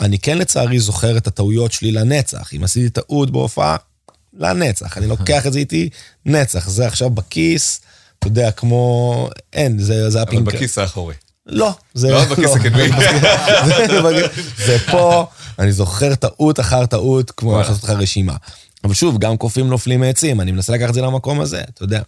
[0.00, 2.54] אני כן לצערי זוכר את הטעויות שלי לנצח.
[2.56, 3.76] אם עשיתי טעות בהופעה,
[4.32, 4.98] לנצח.
[4.98, 5.88] אני לוקח את זה איתי,
[6.26, 6.68] נצח.
[6.68, 7.80] זה עכשיו בכיס,
[8.18, 9.28] אתה יודע, כמו...
[9.52, 10.48] אין, זה, זה הפינק.
[10.48, 11.14] אבל בכיס האחורי.
[11.46, 12.10] לא, זה...
[12.10, 12.88] לא בכיס הקדמי.
[14.66, 15.26] זה פה,
[15.58, 18.36] אני זוכר טעות אחר טעות, כמו לעשות לך רשימה.
[18.84, 22.02] אבל שוב, גם קופים נופלים מעצים, אני מנסה לקחת את זה למקום הזה, אתה יודע.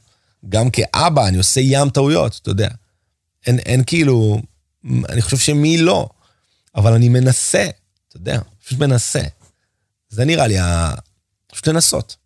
[0.48, 2.68] גם כאבא, אני עושה ים טעויות, אתה יודע.
[3.46, 4.40] אין, אין כאילו,
[4.84, 6.08] אני חושב שמי לא,
[6.74, 7.68] אבל אני מנסה,
[8.08, 9.22] אתה יודע, פשוט מנסה.
[10.08, 10.56] זה נראה לי,
[11.52, 12.16] פשוט לנסות.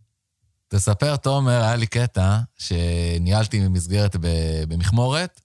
[0.69, 4.17] תספר, תומר, היה לי קטע שניהלתי מסגרת
[4.69, 5.41] במכמורת,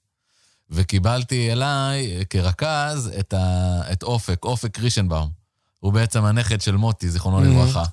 [0.70, 3.82] וקיבלתי אליי כרכז את, ה...
[3.92, 5.30] את אופק, אופק רישנבאום.
[5.80, 7.44] הוא בעצם הנכד של מוטי, זיכרונו mm-hmm.
[7.44, 7.84] לברכה.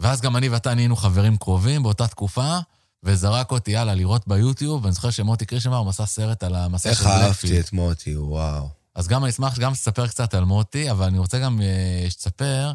[0.00, 2.58] ואז גם אני ואתה נהיינו חברים קרובים באותה תקופה,
[3.02, 7.22] וזרק אותי, יאללה, לראות ביוטיוב, ואני זוכר שמוטי קרישנבאום עשה סרט על המסע של בלקפילד.
[7.22, 8.68] איך אהבתי את מוטי, וואו.
[8.94, 12.72] אז גם אני אשמח גם שתספר קצת על מוטי, אבל אני רוצה גם uh, שתספר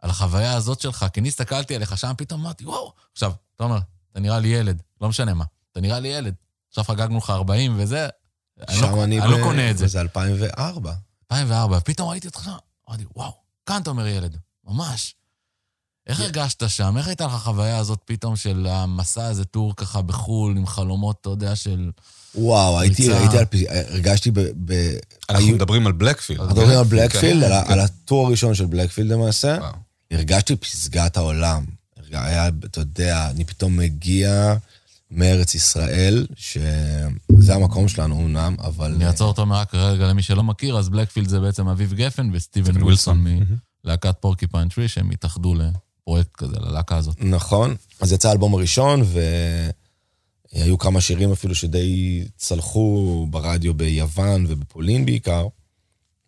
[0.00, 2.92] על החוויה הזאת שלך, כי אני הסתכלתי עליך שם, פתאום אמרתי, וואו.
[3.12, 3.78] עכשיו, תומר,
[4.12, 6.34] אתה נראה לי ילד, לא משנה מה, אתה נראה לי ילד.
[6.68, 8.08] עכשיו חגגנו לך 40 וזה,
[8.68, 9.30] אני לא, אני, אני ב...
[9.30, 9.86] לא קונה את זה.
[9.86, 10.92] זה 2004.
[11.32, 12.50] 2004, פתאום ראיתי אותך,
[12.88, 13.32] אמרתי, וואו,
[13.66, 15.14] כאן אתה אומר ילד, ממש.
[16.08, 16.94] איך הרגשת שם?
[16.98, 21.30] איך הייתה לך החוויה הזאת פתאום של המסע הזה, טור ככה בחו"ל, עם חלומות, אתה
[21.30, 21.90] יודע, של...
[22.34, 23.64] וואו, הייתי, הייתי על פי...
[23.68, 24.40] הרגשתי ב...
[25.30, 26.40] אנחנו מדברים על בלקפילד.
[26.40, 29.58] אנחנו מדברים על בלקפילד, על ה tour הראשון של בלקפילד למעשה.
[30.10, 31.64] הרגשתי פסגת העולם.
[32.12, 34.54] היה, אתה יודע, אני פתאום מגיע
[35.10, 38.94] מארץ ישראל, שזה המקום שלנו אמנם, אבל...
[38.94, 42.82] אני אעצור אותו רק רגע למי שלא מכיר, אז בלקפילד זה בעצם אביב גפן וסטיבן
[42.82, 43.24] ווילסון
[43.84, 45.54] מלהקת פורקופיין טרי, שהם התאחדו
[46.08, 47.16] פרויקט כזה, ללהקה הזאת.
[47.20, 47.76] נכון.
[48.00, 49.02] אז יצא האלבום הראשון,
[50.52, 55.46] והיו כמה שירים אפילו שדי צלחו ברדיו ביוון ובפולין בעיקר.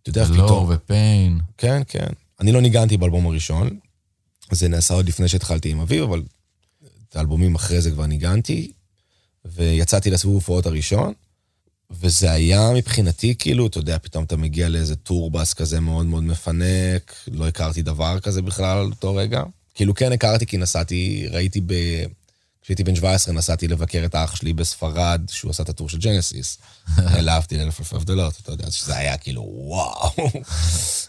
[0.02, 0.70] אתה יודע איך פתאום...
[0.70, 1.40] לא, ופיין.
[1.58, 2.06] כן, כן.
[2.40, 3.78] אני לא ניגנתי באלבום הראשון.
[4.50, 6.22] זה נעשה עוד לפני שהתחלתי עם אביב, אבל
[7.08, 8.72] את האלבומים אחרי זה כבר ניגנתי.
[9.44, 11.12] ויצאתי לסיבוב הופעות הראשון,
[11.90, 17.14] וזה היה מבחינתי, כאילו, אתה יודע, פתאום אתה מגיע לאיזה טורבס כזה מאוד מאוד מפנק,
[17.32, 19.42] לא הכרתי דבר כזה בכלל אותו רגע.
[19.80, 21.74] כאילו, כן הכרתי כי נסעתי, ראיתי ב...
[22.62, 26.58] כשהייתי בן 17 נסעתי לבקר את האח שלי בספרד, שהוא עשה את הטור של ג'נסיס.
[26.96, 30.10] העלבתי לאלף אלף הבדלות, אתה יודע, שזה היה כאילו, וואו.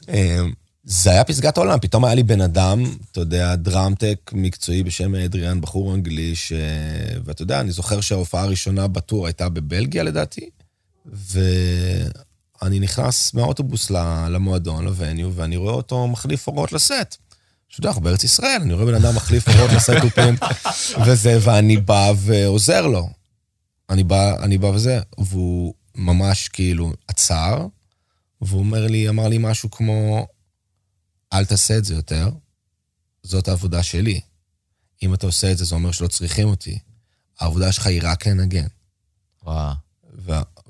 [0.10, 0.54] אמ,
[0.84, 5.62] זה היה פסגת העולם, פתאום היה לי בן אדם, אתה יודע, דראמטק מקצועי בשם אדריאן,
[5.62, 6.54] בחור אנגלי, ש...
[7.26, 10.50] ואתה יודע, אני זוכר שההופעה הראשונה בטור הייתה בבלגיה לדעתי,
[11.06, 13.90] ואני נכנס מהאוטובוס
[14.30, 17.31] למועדון, לווניו, ואני רואה אותו מחליף אורות לסט.
[17.72, 20.36] שאתה יודע, אנחנו בארץ ישראל, אני רואה בן אדם מחליף אורות לסטופים,
[21.06, 23.10] וזה, ואני בא ועוזר לו.
[23.90, 27.68] אני בא, אני בא וזה, והוא ממש כאילו עצר,
[28.42, 30.28] והוא אומר לי, אמר לי משהו כמו,
[31.34, 32.30] אל תעשה את זה יותר,
[33.24, 34.22] זאת העבודה שלי.
[35.04, 36.80] אם אתה עושה את זה, זה אומר שלא צריכים אותי.
[37.40, 38.68] העבודה שלך היא רק לנגן.
[39.44, 39.74] וואו.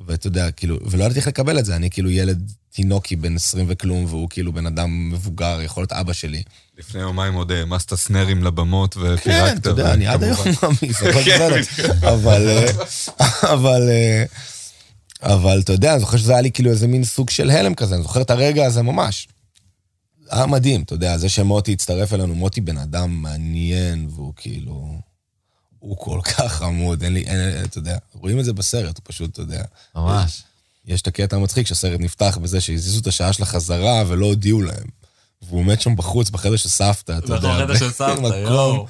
[0.06, 3.66] ואתה יודע, כאילו, ולא ידעתי איך לקבל את זה, אני כאילו ילד תינוקי בן 20
[3.70, 6.44] וכלום, והוא כאילו בן אדם מבוגר, יכול להיות אבא שלי.
[6.78, 9.24] לפני יומיים עוד העמסת סנרים לבמות ופירקת.
[9.24, 11.62] כן, אתה יודע, אני עד היום מעמיס, הכל בסדר.
[12.14, 12.72] אבל, אה,
[13.54, 14.24] אבל, אה,
[15.22, 17.96] אבל אתה יודע, אני זוכר שזה היה לי כאילו איזה מין סוג של הלם כזה,
[17.96, 19.28] אני זוכר את הרגע הזה ממש.
[20.30, 24.96] היה מדהים, אתה יודע, זה שמוטי הצטרף אלינו, מוטי בן אדם מעניין, והוא כאילו...
[25.80, 29.32] הוא כל כך חמוד, אין לי, אין, אתה יודע, רואים את זה בסרט, הוא פשוט,
[29.32, 29.64] אתה יודע.
[29.96, 30.44] ממש.
[30.86, 34.88] יש את הקטע המצחיק שהסרט נפתח בזה שהזיזו את השעה של החזרה ולא הודיעו להם.
[35.42, 37.50] והוא עומד שם בחוץ, בחדר של סבתא, אתה יודע.
[37.50, 38.88] בחדר של סבתא, יואו.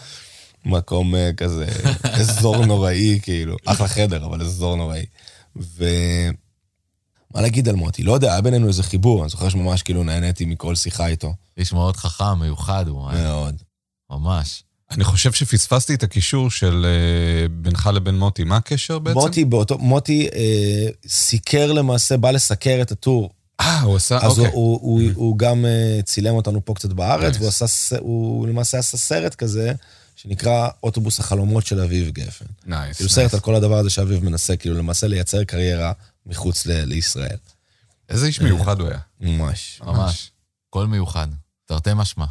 [0.65, 1.67] מקום אה, כזה,
[2.19, 3.55] אזור נוראי, כאילו.
[3.65, 5.05] אחלה חדר, אבל אזור נוראי.
[5.55, 5.85] ו...
[7.33, 8.03] מה להגיד על מוטי?
[8.03, 11.33] לא יודע, היה בינינו איזה חיבור, אני זוכר שממש כאילו נהניתי מכל שיחה איתו.
[11.57, 13.09] איש מאוד חכם, מיוחד הוא.
[13.09, 13.23] אה.
[13.23, 13.55] מאוד.
[14.09, 14.63] ממש.
[14.91, 18.43] אני חושב שפספסתי את הקישור של אה, בינך לבין מוטי.
[18.43, 19.17] מה הקשר בעצם?
[19.19, 23.29] מוטי, באותו, מוטי אה, סיקר למעשה, בא לסקר את ה tour.
[23.61, 24.45] אה, הוא עשה, אז אוקיי.
[24.45, 27.37] הוא, הוא, הוא, הוא גם אה, צילם אותנו פה קצת בארץ, Nice.
[27.37, 29.73] והוא עשה, ס- הוא למעשה עשה סרט כזה,
[30.15, 32.45] שנקרא אוטובוס החלומות של אביב גפן.
[32.65, 32.97] nice.
[32.97, 33.09] כאילו.
[33.09, 35.91] סרט על כל הדבר הזה שאביב מנסה, כאילו למעשה לייצר קריירה
[36.25, 37.37] מחוץ ל- לישראל.
[38.09, 38.99] איזה איש מיוחד הוא היה.
[39.19, 39.81] ממש.
[39.85, 40.31] ממש.
[40.69, 41.27] קול מיוחד,
[41.65, 42.25] תרתי משמע.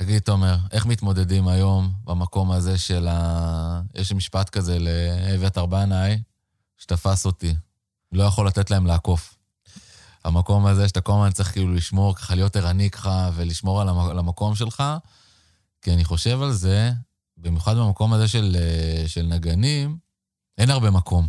[0.00, 3.82] ותגיד, תומר, איך מתמודדים היום במקום הזה של ה...
[3.94, 6.18] יש משפט כזה לאביתר בנאי,
[6.76, 7.54] שתפס אותי.
[8.12, 9.34] לא יכול לתת להם לעקוף.
[10.24, 13.98] המקום הזה שאתה כל הזמן צריך כאילו לשמור, ככה להיות ערני ככה ולשמור על המ-
[14.10, 14.82] על המקום שלך,
[15.82, 16.92] כי אני חושב על זה,
[17.36, 19.96] במיוחד במקום הזה של, אה, של נגנים,
[20.58, 21.28] אין הרבה מקום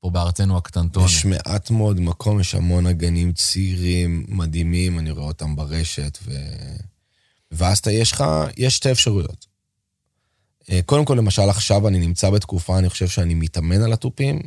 [0.00, 1.06] פה בארצנו הקטנטונת.
[1.06, 6.32] יש מעט מאוד מקום, יש המון הגנים צעירים, מדהימים, אני רואה אותם ברשת, ו...
[7.50, 8.24] ואז אתה, יש לך,
[8.56, 9.46] יש שתי אפשרויות.
[10.70, 14.40] אה, קודם כל, למשל, עכשיו אני נמצא בתקופה, אני חושב שאני מתאמן על התופים,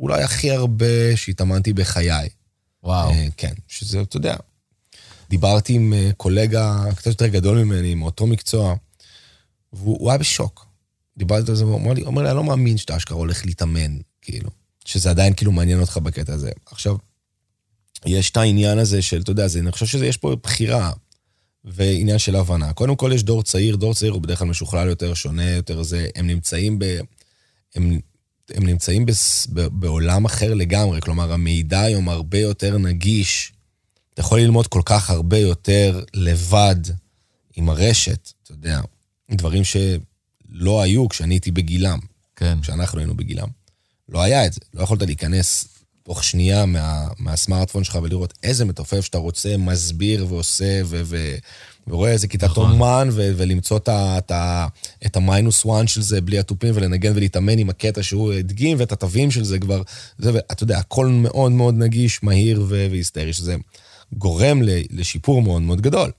[0.00, 2.28] אולי הכי הרבה שהתאמנתי בחיי.
[2.82, 3.10] וואו.
[3.10, 4.36] אה, כן, שזה, אתה יודע,
[5.30, 8.74] דיברתי עם אה, קולגה קצת יותר גדול ממני, מאותו מקצוע,
[9.72, 10.66] והוא הוא היה בשוק.
[11.16, 13.98] דיברתי על זה, והוא אמר לי, אומר לי, אני לא מאמין שאתה אשכרה הולך להתאמן,
[14.22, 14.50] כאילו,
[14.84, 16.50] שזה עדיין כאילו מעניין אותך בקטע הזה.
[16.66, 16.96] עכשיו,
[18.06, 20.92] יש את העניין הזה של, אתה יודע, זה, אני חושב שיש פה בחירה
[21.64, 22.72] ועניין של הבנה.
[22.72, 26.08] קודם כל, יש דור צעיר, דור צעיר הוא בדרך כלל משוכלל יותר, שונה יותר, זה,
[26.14, 26.84] הם נמצאים ב...
[27.74, 28.00] הם,
[28.50, 33.52] הם נמצאים בס, ב, בעולם אחר לגמרי, כלומר, המידע היום הרבה יותר נגיש.
[34.14, 36.76] אתה יכול ללמוד כל כך הרבה יותר לבד
[37.56, 38.80] עם הרשת, אתה יודע,
[39.30, 41.98] דברים שלא היו כשאני הייתי בגילם,
[42.36, 42.60] כן.
[42.60, 43.48] כשאנחנו היינו בגילם.
[44.08, 45.77] לא היה את זה, לא יכולת להיכנס
[46.08, 51.34] תוך שנייה מה, מהסמארטפון שלך ולראות איזה מתופף שאתה רוצה, מסביר ועושה, ו, ו,
[51.86, 52.70] ורואה איזה כיתת נכון.
[52.70, 54.32] אומן, ו, ולמצוא את, את,
[55.06, 59.30] את המיינוס וואן של זה בלי התופים, ולנגן ולהתאמן עם הקטע שהוא הדגים, ואת התווים
[59.30, 59.82] של זה כבר,
[60.18, 63.56] זה, ואתה יודע, הכל מאוד מאוד נגיש, מהיר ו- והיסטרי, שזה
[64.12, 66.10] גורם ל- לשיפור מאוד מאוד גדול,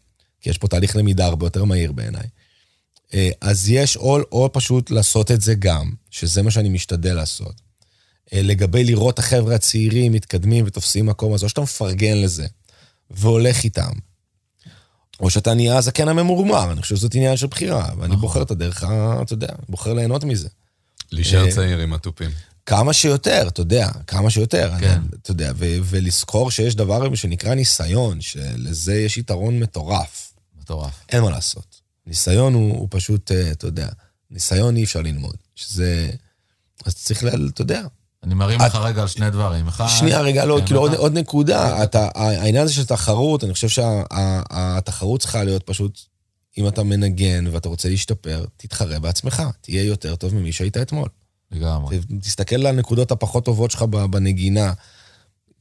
[0.41, 2.27] כי יש פה תהליך למידה הרבה יותר מהיר בעיניי.
[3.13, 7.68] אה, אז יש או, או פשוט לעשות את זה גם, שזה מה שאני משתדל לעשות.
[8.33, 12.47] אה, לגבי לראות את החבר'ה הצעירים מתקדמים ותופסים מקום, אז או שאתה מפרגן לזה
[13.11, 13.91] והולך איתם,
[15.19, 18.21] או שאתה נהיה הזקן הממורמר, אני חושב שזאת עניין של בחירה, ואני נכון.
[18.21, 18.83] בוחר את הדרך,
[19.21, 20.47] אתה יודע, בוחר ליהנות מזה.
[21.11, 22.31] להישאר אה, צעיר עם התופים.
[22.65, 24.71] כמה שיותר, אתה יודע, כמה שיותר.
[24.79, 24.87] כן.
[24.89, 30.33] אני, אתה יודע, ו- ולזכור שיש דבר שנקרא ניסיון, שלזה יש יתרון מטורף.
[30.61, 30.93] מטורף.
[31.09, 31.81] אין מה לעשות.
[32.07, 33.87] ניסיון הוא, הוא פשוט, אה, אתה יודע,
[34.31, 35.35] ניסיון אי אפשר ללמוד.
[35.55, 36.09] שזה...
[36.85, 37.83] אז צריך, ל- אתה יודע.
[38.23, 39.65] אני מרים לך רגע על שני דברים.
[39.99, 41.83] שנייה, רגע, לא, כן, כאילו עוד, נקודה.
[41.83, 45.99] אתה, העניין הזה של תחרות, אני חושב שהתחרות צריכה להיות פשוט,
[46.57, 49.43] אם אתה מנגן ואתה רוצה להשתפר, תתחרה בעצמך.
[49.61, 51.09] תהיה יותר טוב ממי שהיית אתמול.
[51.51, 51.99] לגמרי.
[52.21, 54.73] תסתכל על הנקודות הפחות טובות שלך בנגינה,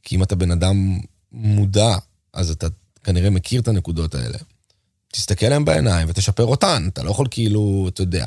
[0.03, 0.99] כי אם אתה בן אדם
[1.33, 1.97] מודע,
[2.33, 2.67] אז אתה
[3.05, 4.39] כנראה מכיר את הנקודות האלה.
[5.13, 8.27] תסתכל להם בעיניים ותשפר אותן, אתה לא יכול כאילו, אתה יודע,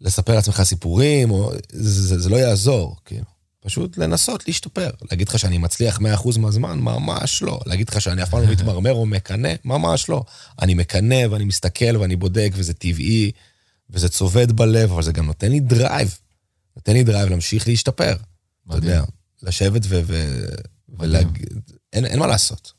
[0.00, 1.52] לספר לעצמך סיפורים, או...
[1.72, 3.33] זה, זה, זה לא יעזור, כאילו.
[3.64, 4.90] פשוט לנסות להשתפר.
[5.10, 6.78] להגיד לך שאני מצליח 100% מהזמן?
[6.78, 7.60] ממש לא.
[7.66, 9.52] להגיד לך שאני אף פעם לא מתמרמר או מקנא?
[9.64, 10.24] ממש לא.
[10.62, 13.30] אני מקנא ואני מסתכל ואני בודק, וזה טבעי,
[13.90, 16.18] וזה צובט בלב, אבל זה גם נותן לי drive.
[16.76, 18.16] נותן לי drive להמשיך להשתפר.
[18.68, 19.02] אתה יודע,
[19.42, 20.00] לשבת ו...
[20.06, 20.44] ו...
[20.98, 21.60] ולהגיד...
[21.92, 22.72] אין, אין מה לעשות.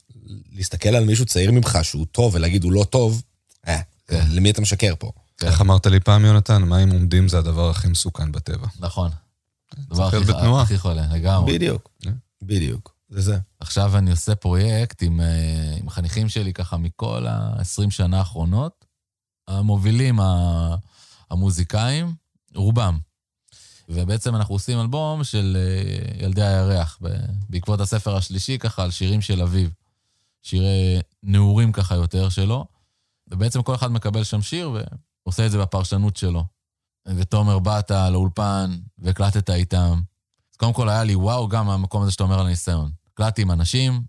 [0.51, 3.21] להסתכל על מישהו צעיר ממך שהוא טוב ולהגיד הוא לא טוב,
[3.67, 4.25] אה, כן.
[4.29, 5.11] למי אתה משקר פה?
[5.43, 6.63] איך אמרת לי פעם, יונתן?
[6.63, 8.67] מים עומדים זה הדבר הכי מסוכן בטבע.
[8.79, 9.11] נכון.
[9.79, 10.63] דבר הכי, בתנועה.
[10.63, 11.53] הכי חולה, לגמרי.
[11.53, 12.09] בדיוק, yeah.
[12.41, 12.95] בדיוק.
[13.09, 13.37] זה זה.
[13.59, 18.85] עכשיו אני עושה פרויקט עם, אה, עם חניכים שלי ככה מכל ה-20 שנה האחרונות,
[19.47, 20.19] המובילים,
[21.31, 22.15] המוזיקאים,
[22.55, 22.97] רובם.
[23.89, 26.99] ובעצם אנחנו עושים אלבום של אה, ילדי הירח,
[27.49, 29.69] בעקבות הספר השלישי ככה על שירים של אביו.
[30.43, 32.65] שירי נעורים ככה יותר שלו,
[33.27, 34.71] ובעצם כל אחד מקבל שם שיר
[35.25, 36.43] ועושה את זה בפרשנות שלו.
[37.07, 40.01] ותומר, באת לאולפן והקלטת איתם.
[40.51, 42.91] אז קודם כל היה לי וואו, גם מהמקום הזה שאתה אומר על הניסיון.
[43.13, 44.03] הקלטתי עם אנשים,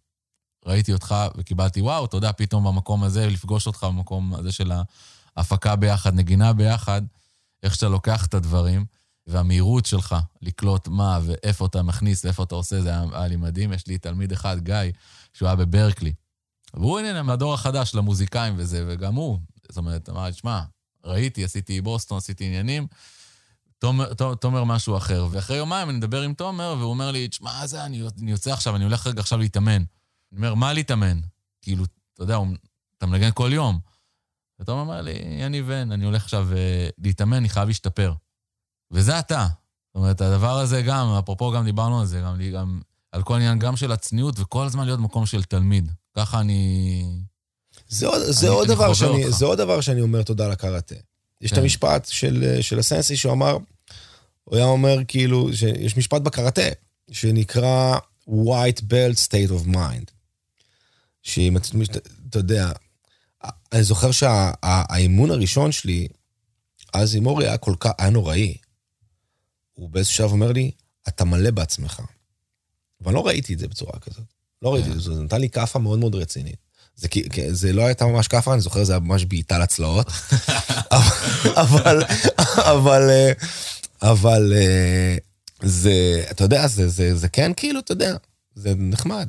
[0.67, 4.73] ראיתי אותך וקיבלתי וואו, אתה יודע, פתאום במקום הזה, לפגוש אותך במקום הזה של
[5.37, 7.03] ההפקה ביחד, נגינה ביחד,
[7.63, 8.87] איך שאתה לוקח את הדברים,
[9.27, 13.73] והמהירות שלך לקלוט מה ואיפה אתה מכניס ואיפה אתה עושה, זה היה, היה לי מדהים.
[13.73, 14.75] יש לי תלמיד אחד, גיא,
[15.33, 16.13] שהוא היה בברקלי.
[16.75, 20.63] והוא, הנה, מהדור החדש של המוזיקאים וזה, וגם הוא, זאת אומרת, אמר לי, שמע,
[21.07, 22.87] ראיתי, עשיתי בוסטון, עשיתי עניינים,
[23.79, 25.27] תומר, תומר משהו אחר.
[25.31, 28.77] ואחרי יומיים אני מדבר עם תומר, והוא אומר לי, תשמע, זה, אני, אני יוצא עכשיו,
[28.77, 29.83] אני הולך רגע עכשיו להתאמן.
[30.33, 31.21] אני אומר, מה להתאמן?
[31.63, 32.39] כאילו, אתה יודע,
[32.99, 33.79] אתה מנגן כל יום.
[34.61, 38.15] ותומר אומר לי, יניב בן, אני הולך עכשיו uh, להתאמן, אני חייב להשתפר.
[38.91, 39.47] וזה אתה.
[39.87, 42.81] זאת אומרת, הדבר הזה גם, אפרופו גם דיברנו על זה, גם, גם
[43.13, 45.93] על כל עניין גם של הצניעות, וכל הזמן להיות מקום של תלמיד.
[46.17, 47.21] ככה אני...
[47.89, 50.95] זה עוד, זה, דבר שאני, זה עוד דבר שאני אומר תודה לקראטה.
[51.41, 51.57] יש כן.
[51.57, 53.59] את המשפט של, של הסנסי שהוא אמר,
[54.45, 56.63] הוא היה אומר כאילו, יש משפט בקראטה
[57.11, 60.11] שנקרא white belt state of mind.
[61.23, 62.73] שאם אתה יודע,
[63.73, 66.09] אני זוכר שהאימון הראשון שלי,
[66.95, 68.57] אז עם אורי היה כל כך, היה נוראי.
[69.73, 70.71] הוא באיזשהו שלב אומר לי,
[71.09, 72.03] אתה מלא בעצמך.
[73.01, 74.25] ואני לא ראיתי את זה בצורה כזאת.
[74.63, 76.66] לא ראיתי את זה, זה נתן לי כאפה מאוד מאוד רצינית.
[76.97, 77.09] זה,
[77.51, 80.07] זה לא הייתה ממש כאפה, אני זוכר, זה היה ממש בעיטה לצלעות.
[81.63, 82.03] אבל,
[82.57, 83.33] אבל, אה,
[84.03, 85.17] אבל, אה,
[85.63, 88.17] זה, אתה יודע, זה, זה, זה כן כאילו, אתה יודע,
[88.55, 89.27] זה נחמד.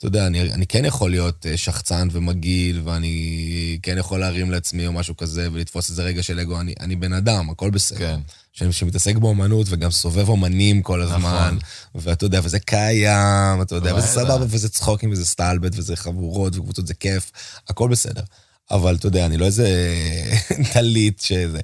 [0.00, 4.86] אתה יודע, אני, אני כן יכול להיות אה, שחצן ומגעיל, ואני כן יכול להרים לעצמי
[4.86, 7.98] או משהו כזה, ולתפוס איזה רגע של אגו, אני, אני בן אדם, הכל בסדר.
[7.98, 8.20] כן.
[8.52, 11.18] שאני שמתעסק באומנות וגם סובב אומנים כל הזמן.
[11.18, 11.58] נכון.
[11.94, 16.86] ואתה יודע, וזה קיים, אתה יודע, וזה סבבה, וזה צחוקים, וזה סטלבט, וזה חבורות, וקבוצות,
[16.86, 17.30] זה כיף,
[17.68, 18.22] הכל בסדר.
[18.70, 19.94] אבל אתה יודע, אני לא איזה
[20.72, 21.60] טלית שזה...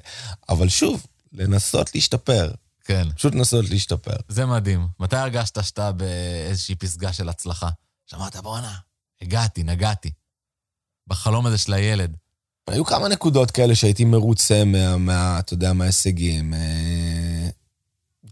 [0.49, 2.51] אבל שוב, לנסות להשתפר.
[2.85, 3.07] כן.
[3.15, 4.15] פשוט לנסות להשתפר.
[4.29, 4.87] זה מדהים.
[4.99, 7.69] מתי הרגשת שאתה באיזושהי פסגה של הצלחה?
[8.07, 8.77] שאמרת, בואנה,
[9.21, 10.11] הגעתי, נגעתי.
[11.07, 12.15] בחלום הזה של הילד.
[12.67, 16.53] היו כמה נקודות כאלה שהייתי מרוצה מה, מה אתה יודע, מההישגים.
[16.53, 17.49] אה,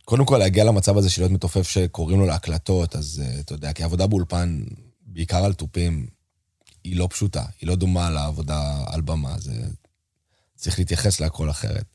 [0.05, 3.73] קודם כל, להגיע למצב הזה של להיות מתופף שקוראים לו להקלטות, אז אה, אתה יודע,
[3.73, 4.63] כי עבודה באולפן,
[5.01, 6.07] בעיקר על תופים,
[6.83, 9.67] היא לא פשוטה, היא לא דומה לעבודה על במה, זה...
[10.55, 11.85] צריך להתייחס להכל אחרת.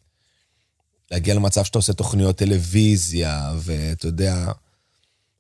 [1.10, 4.52] להגיע למצב שאתה עושה תוכניות טלוויזיה, ואתה יודע...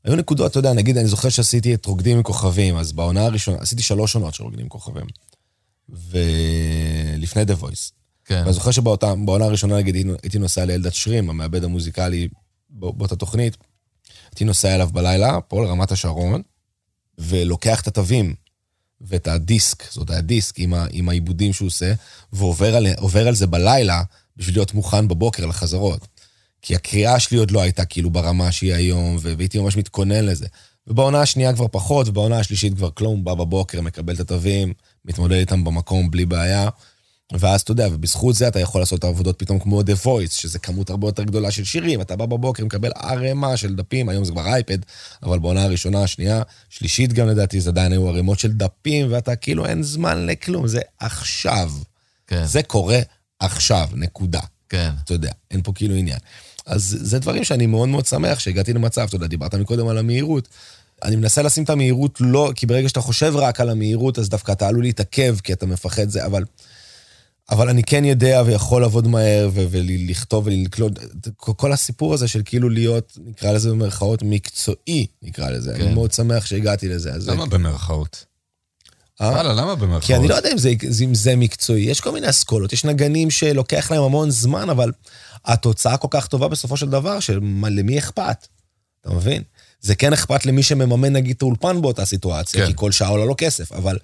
[0.04, 3.58] היו נקודות, אתה יודע, נגיד, אני זוכר שעשיתי את רוקדים עם כוכבים, אז בעונה הראשונה,
[3.60, 5.06] עשיתי שלוש עונות של רוקדים עם כוכבים.
[5.88, 7.92] ולפני The Voice.
[8.24, 8.40] כן.
[8.42, 12.28] ואני זוכר שבעונה הראשונה, נגיד, הייתי נוסע לאלדד שרים, המעבד המוזיקלי
[12.70, 13.56] באותה תוכנית,
[14.30, 16.42] הייתי נוסע אליו בלילה, פה לרמת השרון,
[17.18, 18.34] ולוקח את התווים
[19.00, 21.92] ואת הדיסק, זאת אומרת, הדיסק עם, ה, עם העיבודים שהוא עושה,
[22.32, 22.86] ועובר על,
[23.26, 24.02] על זה בלילה
[24.36, 26.08] בשביל להיות מוכן בבוקר לחזרות.
[26.62, 30.46] כי הקריאה שלי עוד לא הייתה כאילו ברמה שהיא היום, והייתי ממש מתכונן לזה.
[30.86, 34.72] ובעונה השנייה כבר פחות, ובעונה השלישית כבר כלום, בא בבוקר, מקבל את התווים,
[35.04, 36.68] מתמודד איתם במקום בלי בעיה.
[37.32, 40.58] ואז אתה יודע, ובזכות זה אתה יכול לעשות את העבודות פתאום כמו The Voice, שזה
[40.58, 44.32] כמות הרבה יותר גדולה של שירים, אתה בא בבוקר, מקבל ערימה של דפים, היום זה
[44.32, 44.78] כבר אייפד,
[45.22, 49.66] אבל בעונה הראשונה, השנייה, שלישית גם לדעתי, זה עדיין היו ערימות של דפים, ואתה כאילו
[49.66, 51.70] אין זמן לכלום, זה עכשיו.
[52.26, 52.44] כן.
[52.44, 53.00] זה קורה
[53.38, 54.40] עכשיו, נקודה.
[54.68, 54.90] כן.
[55.04, 56.18] אתה יודע, אין פה כאילו עניין.
[56.66, 60.48] אז זה דברים שאני מאוד מאוד שמח שהגעתי למצב, אתה יודע, דיברת מקודם על המהירות.
[61.04, 64.52] אני מנסה לשים את המהירות לא, כי ברגע שאתה חושב רק על המהירות, אז דווקא
[64.52, 66.44] אתה עלול להתעכב, כי אתה מפחד זה, אבל
[67.50, 70.98] אבל אני כן יודע ויכול לעבוד מהר ו- ולכתוב ולקלוט,
[71.36, 75.72] כל הסיפור הזה של כאילו להיות, נקרא לזה במרכאות, מקצועי, נקרא לזה.
[75.76, 75.80] כן.
[75.82, 77.10] אני מאוד שמח שהגעתי לזה.
[77.10, 78.24] למה זה- במרכאות?
[79.20, 79.28] אה?
[79.28, 80.02] וואלה, למה במרכאות?
[80.04, 80.72] כי אני לא יודע אם זה,
[81.04, 81.82] אם זה מקצועי.
[81.82, 84.92] יש כל מיני אסכולות, יש נגנים שלוקח להם המון זמן, אבל
[85.44, 88.46] התוצאה כל כך טובה בסופו של דבר, שלמי אכפת?
[89.00, 89.42] אתה מבין?
[89.80, 92.66] זה כן אכפת למי שמממן נגיד את האולפן באותה סיטואציה, כן.
[92.66, 93.96] כי כל שעה עולה לו כסף, אבל,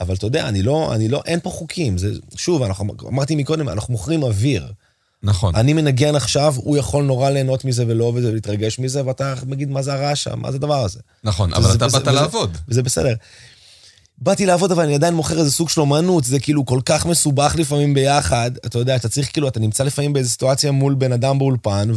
[0.00, 1.98] אבל אתה יודע, אני לא, אני לא, אין פה חוקים.
[1.98, 4.72] זה, שוב, אנחנו, אמרתי מקודם, אנחנו מוכרים אוויר.
[5.22, 5.54] נכון.
[5.54, 9.70] אני מנגן עכשיו, הוא יכול נורא ליהנות מזה ולאהוב את זה ולהתרגש מזה, ואתה מגיד,
[9.70, 10.40] מה זה הרעש שם?
[10.40, 11.00] מה זה הדבר הזה?
[11.24, 12.56] נכון, אבל וזה- אתה וזה- באת וזה- לעבוד.
[12.68, 13.14] וזה בסדר.
[14.20, 17.54] באתי לעבוד, אבל אני עדיין מוכר איזה סוג של אומנות, זה כאילו כל כך מסובך
[17.58, 18.50] לפעמים ביחד.
[18.66, 21.88] אתה יודע, אתה צריך כאילו, אתה נמצא לפעמים באיזו סיטואציה מול בן אדם באולפן,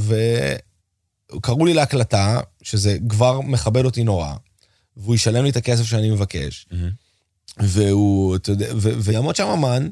[1.35, 4.33] וקראו לי להקלטה, שזה כבר מכבד אותי נורא,
[4.97, 6.65] והוא ישלם לי את הכסף שאני מבקש,
[7.57, 9.87] והוא, אתה יודע, ו- ויעמוד שם אמן,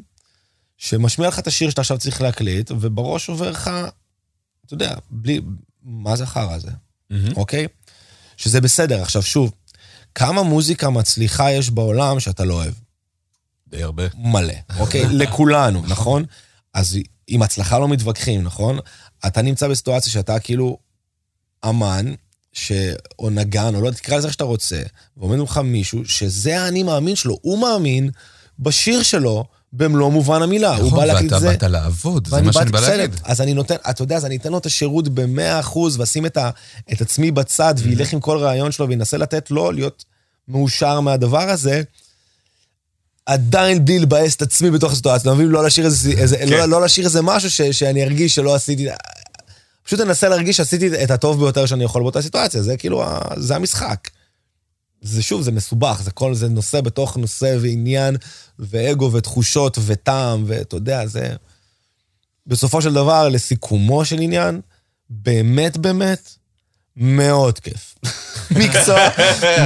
[0.78, 3.72] שמשמיע לך את השיר שאתה עכשיו צריך להקליט, ובראש עובר לך,
[4.66, 5.42] אתה יודע, בלי,
[5.84, 6.72] מה זה החרא הזה?
[7.10, 7.32] מהמם.
[7.36, 7.68] אוקיי?
[8.38, 9.02] שזה בסדר.
[9.02, 9.52] עכשיו, שוב,
[10.16, 12.74] כמה מוזיקה מצליחה יש בעולם שאתה לא אוהב?
[13.68, 14.04] די הרבה.
[14.18, 15.06] מלא, אוקיי?
[15.20, 16.26] לכולנו, נכון?
[16.74, 16.98] אז
[17.28, 18.80] עם הצלחה לא מתווכחים, נכון?
[19.28, 20.78] אתה נמצא בסיטואציה שאתה כאילו
[21.70, 22.14] אמן,
[22.54, 22.72] ש...
[23.20, 24.82] או נגן, או לא יודע, תקרא לזה איך שאתה רוצה,
[25.18, 28.10] ועומד מולך מישהו שזה האני מאמין שלו, הוא מאמין
[28.60, 30.76] בשיר שלו במלוא מובן המילה.
[30.76, 31.50] הוא נכון, בא להקליט את ואתה זה.
[31.50, 33.20] באת לעבוד, זה מה שאני בא להגיד.
[33.24, 36.38] אז אני נותן, אתה יודע, אז אני אתן לו את השירות במאה אחוז, ואשים את,
[36.38, 36.50] ה,
[36.94, 40.06] את עצמי בצד, וילך עם כל רעיון שלו, וינסה לתת לו להיות
[40.48, 41.82] מאושר מהדבר הזה,
[43.26, 45.48] עדיין בלי לבאס את עצמי בתוך הסיטואציה, אתה מבין?
[45.48, 46.48] לא להשאיר איזה, איזה, כן.
[46.50, 48.88] לא, לא להשאיר איזה משהו ש, שאני ארגיש שלא עשיתי,
[49.84, 53.04] פשוט אנסה להרגיש שעשיתי את הטוב ביותר שאני יכול באותה סיטואציה, זה כאילו,
[53.38, 54.10] זה המשחק.
[55.02, 58.18] זה שוב, זה מסובך, זה כל, זה נושא בתוך נושא ועניין,
[58.60, 61.34] ואגו ותחושות וטעם, ואתה יודע, זה...
[62.48, 64.62] בסופו של דבר, לסיכומו של עניין,
[65.10, 66.30] באמת באמת,
[66.96, 67.96] מאוד כיף.
[68.52, 69.00] מקצוע,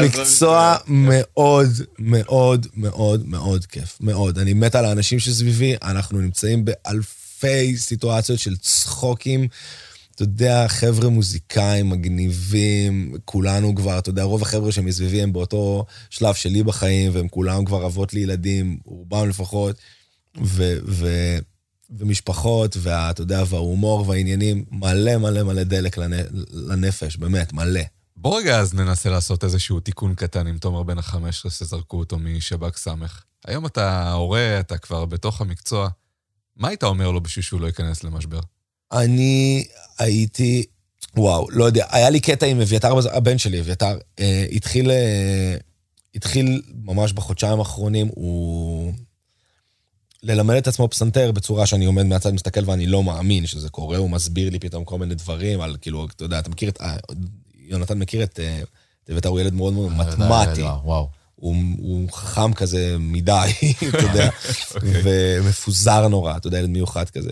[0.06, 1.70] מקצוע מאוד
[2.00, 3.98] מאוד מאוד מאוד כיף.
[4.02, 4.40] מאוד.
[4.40, 9.48] אני מת על האנשים שסביבי, אנחנו נמצאים באלפי סיטואציות של צחוקים.
[10.16, 16.34] אתה יודע, חבר'ה מוזיקאים, מגניבים, כולנו כבר, אתה יודע, רוב החבר'ה שמסביבי הם באותו שלב
[16.34, 19.76] שלי בחיים, והם כולם כבר אבות לילדים, רובם לפחות,
[20.44, 20.78] ו...
[20.88, 21.08] ו
[21.98, 26.14] ומשפחות, ואתה יודע, וההומור והעניינים, מלא מלא מלא דלק לנ...
[26.52, 27.82] לנפש, באמת, מלא.
[28.18, 32.78] בוא רגע אז ננסה לעשות איזשהו תיקון קטן עם תומר בן ה-15 שזרקו אותו משב"כ
[32.78, 33.24] סמך.
[33.46, 35.90] היום אתה הורה, אתה כבר בתוך המקצוע.
[36.58, 38.40] מה היית אומר לו בשביל שהוא לא ייכנס למשבר?
[38.94, 39.64] אני
[40.00, 40.64] הייתי,
[41.18, 45.56] וואו, לא יודע, היה לי קטע עם אביתר, הבן שלי, אביתר, אה, התחיל, אה,
[46.16, 48.94] התחיל ממש בחודשיים האחרונים, הוא...
[50.24, 54.10] ללמד את עצמו פסנתר בצורה שאני עומד מהצד, מסתכל ואני לא מאמין שזה קורה, הוא
[54.10, 56.82] מסביר לי פתאום כל מיני דברים על, כאילו, אתה יודע, אתה מכיר את...
[56.82, 56.96] אה,
[57.68, 58.40] יונתן מכיר את...
[58.40, 58.60] אה,
[59.04, 60.62] את אביתר הוא ילד מאוד מאוד מתמטי.
[60.62, 61.10] וואו.
[61.36, 63.52] הוא, הוא חכם כזה מדי,
[63.90, 64.30] אתה יודע,
[65.04, 67.32] ומפוזר נורא, אתה יודע, ילד מיוחד כזה.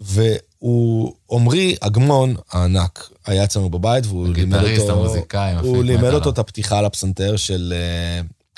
[0.00, 4.92] והוא, עמרי אגמון הענק, היה אצלנו בבית, והוא לימד הגיטריסט, אותו...
[4.92, 6.04] המוזיקאי, מפיק הוא לימד.
[6.04, 7.74] אותו את הפתיחה על הפסנתר של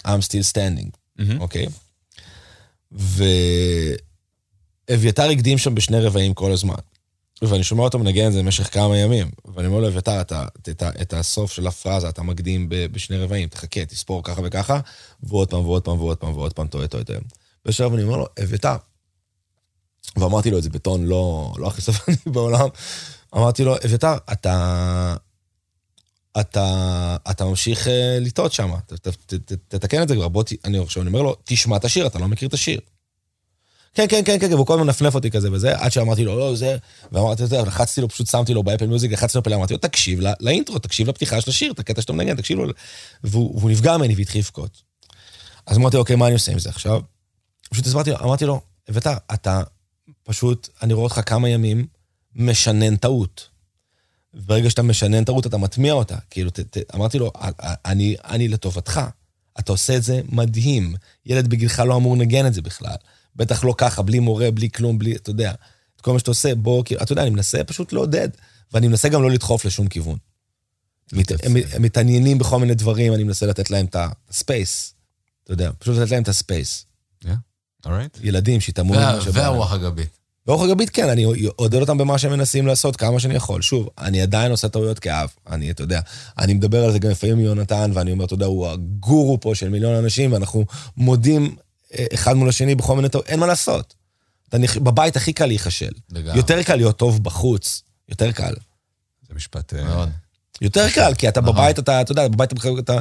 [0.02, 0.90] uh, I'm Still Standing.
[1.40, 1.66] אוקיי?
[4.90, 6.74] ואביתר הקדים שם בשני רבעים כל הזמן.
[7.42, 9.30] ואני שומע אותו מנגן את זה במשך כמה ימים.
[9.54, 10.20] ואני אומר לו, אביתר,
[11.02, 14.80] את, הסוף של הפרזה אתה מקדים בשני רבעים, תחכה, תספור ככה וככה,
[15.22, 17.18] ועוד פעם ועוד פעם ועוד פעם ועוד פעם, טועה, טועה, טועה.
[17.64, 18.76] בשלב אני אומר לו, אביתר,
[20.16, 22.68] ואמרתי לו את זה בטון לא, לא הכי סבלני בעולם,
[23.36, 25.16] אמרתי לו, אביתר, אתה...
[26.40, 28.70] אתה, אתה ממשיך אה, לטעות שם,
[29.68, 32.28] תתקן את זה כבר, בוא, אני עכשיו אני אומר לו, תשמע את השיר, אתה לא
[32.28, 32.80] מכיר את השיר.
[33.94, 36.54] כן, כן, כן, כן, והוא כל הזמן מנפנף אותי כזה וזה, עד שאמרתי לו, לא,
[36.56, 36.76] זה,
[37.12, 40.20] ואמרתי לו, לחצתי לו, פשוט שמתי לו באפל מיוזיק, לחצתי לו פלא, אמרתי לו, תקשיב
[40.20, 42.72] לא- לאינטרו, תקשיב לפתיחה של השיר, את הקטע שאתה מנגן, תקשיב לו,
[43.24, 44.82] והוא, והוא נפגע ממני והתחיל לבכות.
[45.66, 47.00] אז אמרתי, אוקיי, מה אני עושה עם זה עכשיו?
[47.70, 49.62] פשוט הסברתי לו, אמרתי לו, אביתר, אתה
[50.24, 51.86] פשוט, אני רואה אותך כמה ימים,
[52.34, 53.48] משנן טעות.
[54.34, 56.16] ברגע שאתה משנן טעות, אתה מטמיע אותה.
[56.30, 57.32] כאילו, ת, ת, אמרתי לו,
[57.84, 59.00] אני, אני לטובתך.
[59.58, 60.94] אתה עושה את זה מדהים.
[61.26, 62.96] ילד בגילך לא אמור לנגן את זה בכלל.
[63.36, 65.52] בטח לא ככה, בלי מורה, בלי כלום, בלי, אתה יודע.
[65.96, 68.28] את כל מה שאתה עושה, בוא, כאילו, אתה יודע, אני מנסה פשוט לעודד.
[68.72, 70.18] ואני מנסה גם לא לדחוף לשום כיוון.
[71.12, 73.96] מת, הם, הם מתעניינים בכל מיני דברים, אני מנסה לתת להם את
[74.30, 74.94] הספייס.
[75.44, 76.86] אתה יודע, פשוט לתת להם את הספייס.
[77.24, 77.38] אורייט?
[78.22, 79.40] ילדים שיתאמו וה- ממה שבא.
[79.40, 80.18] והרוח הגבית.
[80.46, 81.24] ברוח הגבית, כן, אני
[81.56, 83.62] עודד אותם במה שהם מנסים לעשות כמה שאני יכול.
[83.62, 85.28] שוב, אני עדיין עושה טעויות כאב.
[85.50, 86.00] אני, אתה יודע,
[86.38, 89.54] אני מדבר על זה גם לפעמים עם יונתן, ואני אומר, אתה יודע, הוא הגורו פה
[89.54, 90.64] של מיליון אנשים, ואנחנו
[90.96, 91.56] מודים
[91.98, 93.28] אה, אחד מול השני בכל מיני טעויות.
[93.28, 93.94] אין מה לעשות.
[94.48, 94.76] אתה נכ...
[94.76, 95.90] בבית הכי קל להיכשל.
[96.12, 96.36] לגמרי.
[96.36, 98.54] יותר קל להיות טוב בחוץ, יותר קל.
[99.28, 99.74] זה משפט...
[99.74, 100.08] אה, מאוד.
[100.60, 101.54] יותר קל, כי אתה נכון.
[101.54, 102.68] בבית, אתה, אתה יודע, בבית אתה...
[102.78, 102.98] אתה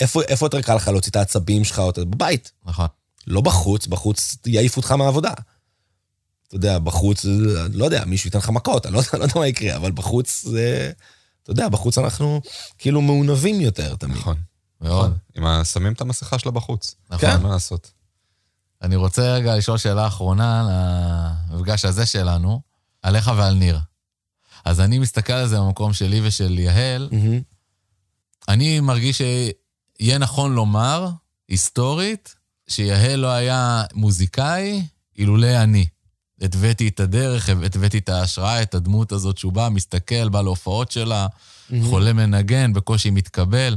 [0.00, 1.82] איפה, איפה יותר קל לך להוציא את העצבים שלך?
[1.88, 2.52] אתה בבית.
[2.66, 2.86] נכון.
[3.26, 5.32] לא בחוץ, בחוץ יעיפו אותך מהעבודה.
[6.48, 7.24] אתה יודע, בחוץ,
[7.72, 10.92] לא יודע, מישהו ייתן לך מכות, אני לא, לא יודע מה יקרה, אבל בחוץ זה...
[11.42, 12.40] אתה יודע, בחוץ אנחנו
[12.78, 14.16] כאילו מעונבים יותר תמיד.
[14.16, 14.36] נכון.
[14.80, 15.16] מאוד.
[15.34, 16.94] עם ה- שמים את המסכה שלה בחוץ.
[17.10, 17.28] נכון.
[17.28, 17.92] אין מה לעשות.
[18.82, 20.68] אני רוצה רגע לשאול שאלה אחרונה
[21.50, 22.60] למפגש הזה שלנו,
[23.02, 23.78] עליך ועל ניר.
[24.64, 27.40] אז אני מסתכל על זה במקום שלי ושל יהל, מהמם.
[28.48, 31.08] אני מרגיש שיהיה נכון לומר,
[31.48, 32.34] היסטורית,
[32.72, 34.82] שיהל לא היה מוזיקאי
[35.18, 35.86] אילולא אני.
[36.40, 41.26] התוויתי את הדרך, התוויתי את ההשראה, את הדמות הזאת שהוא בא, מסתכל, בא להופעות שלה,
[41.82, 43.76] חולה מנגן, בקושי מתקבל,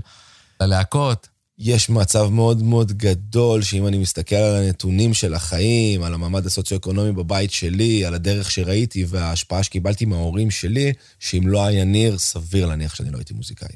[0.62, 1.28] ללהקות.
[1.58, 7.12] יש מצב מאוד מאוד גדול, שאם אני מסתכל על הנתונים של החיים, על המעמד הסוציו-אקונומי
[7.12, 12.96] בבית שלי, על הדרך שראיתי וההשפעה שקיבלתי מההורים שלי, שאם לא היה ניר, סביר להניח
[12.96, 13.76] שאני לא הייתי מוזיקאי.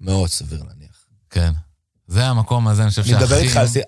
[0.00, 1.06] מאוד סביר להניח.
[1.30, 1.52] כן.
[2.08, 3.14] זה המקום הזה, אני חושב שהכי...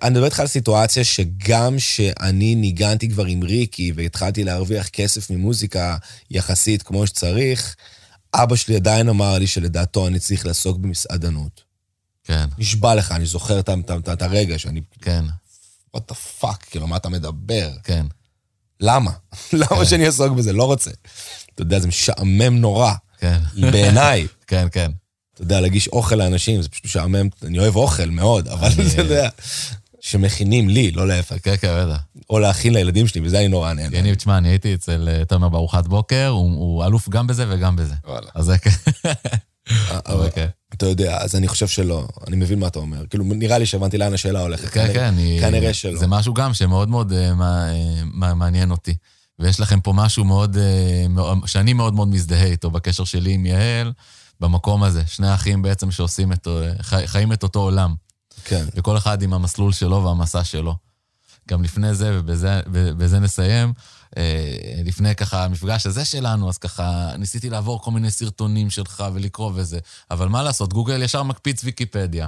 [0.01, 5.97] אני מדבר איתך על סיטואציה שגם שאני ניגנתי כבר עם ריקי והתחלתי להרוויח כסף ממוזיקה
[6.31, 7.75] יחסית כמו שצריך,
[8.33, 11.63] אבא שלי עדיין אמר לי שלדעתו אני צריך לעסוק במסעדנות.
[12.23, 15.25] כן, נשבע לך, אני זוכר את, הרגע שאני, כן,
[15.97, 17.71] what the fuck, כאילו, מה אתה מדבר?
[17.83, 18.05] כן.
[18.79, 19.11] למה?
[19.71, 20.53] למה שאני אעסוק בזה?
[20.53, 20.91] לא רוצה.
[21.55, 23.39] אתה יודע, זה משעמם נורא, כן,
[23.71, 24.27] בעיניי.
[24.47, 24.91] כן, כן.
[25.39, 29.29] אתה יודע, להגיש אוכל לאנשים, זה פשוט משעמם, אני אוהב אוכל מאוד, אבל אתה יודע,
[30.01, 31.35] שמכינים לי, לא להפך.
[31.43, 31.97] כן, כן, בטח.
[32.29, 33.97] או להכין לילדים שלי, וזה אני נורא נהנה.
[33.97, 37.93] יניב, תשמע, אני הייתי אצל אה, תומר בארוחת בוקר, הוא אלוף גם בזה וגם בזה.
[38.07, 38.27] וואלה.
[38.35, 38.69] אז זה כן.
[39.89, 40.47] אבל אבל כן.
[40.73, 43.05] אתה יודע, אז אני חושב שלא, אני מבין מה אתה אומר.
[43.09, 44.67] כאילו, נראה לי שהבנתי לאן השאלה הולכת.
[44.69, 45.37] כן, כן, אני...
[45.41, 45.99] כנראה שלא.
[45.99, 48.95] זה משהו גם שמאוד מאוד אה, מה- אה, מה- מעניין אותי.
[49.39, 53.91] ויש לכם פה משהו אה, מאוד- שאני מאוד מאוד מזדהה איתו בקשר שלי עם יעל,
[54.39, 55.03] במקום הזה.
[55.07, 57.95] שני אחים בעצם שעושים את, אה, חי- חיים את אותו עולם.
[58.45, 58.65] כן.
[58.75, 60.75] וכל אחד עם המסלול שלו והמסע שלו.
[61.49, 63.73] גם לפני זה, ובזה בזה נסיים,
[64.17, 64.23] אה,
[64.85, 69.79] לפני ככה המפגש הזה שלנו, אז ככה ניסיתי לעבור כל מיני סרטונים שלך ולקרוא וזה,
[70.11, 72.27] אבל מה לעשות, גוגל ישר מקפיץ ויקיפדיה.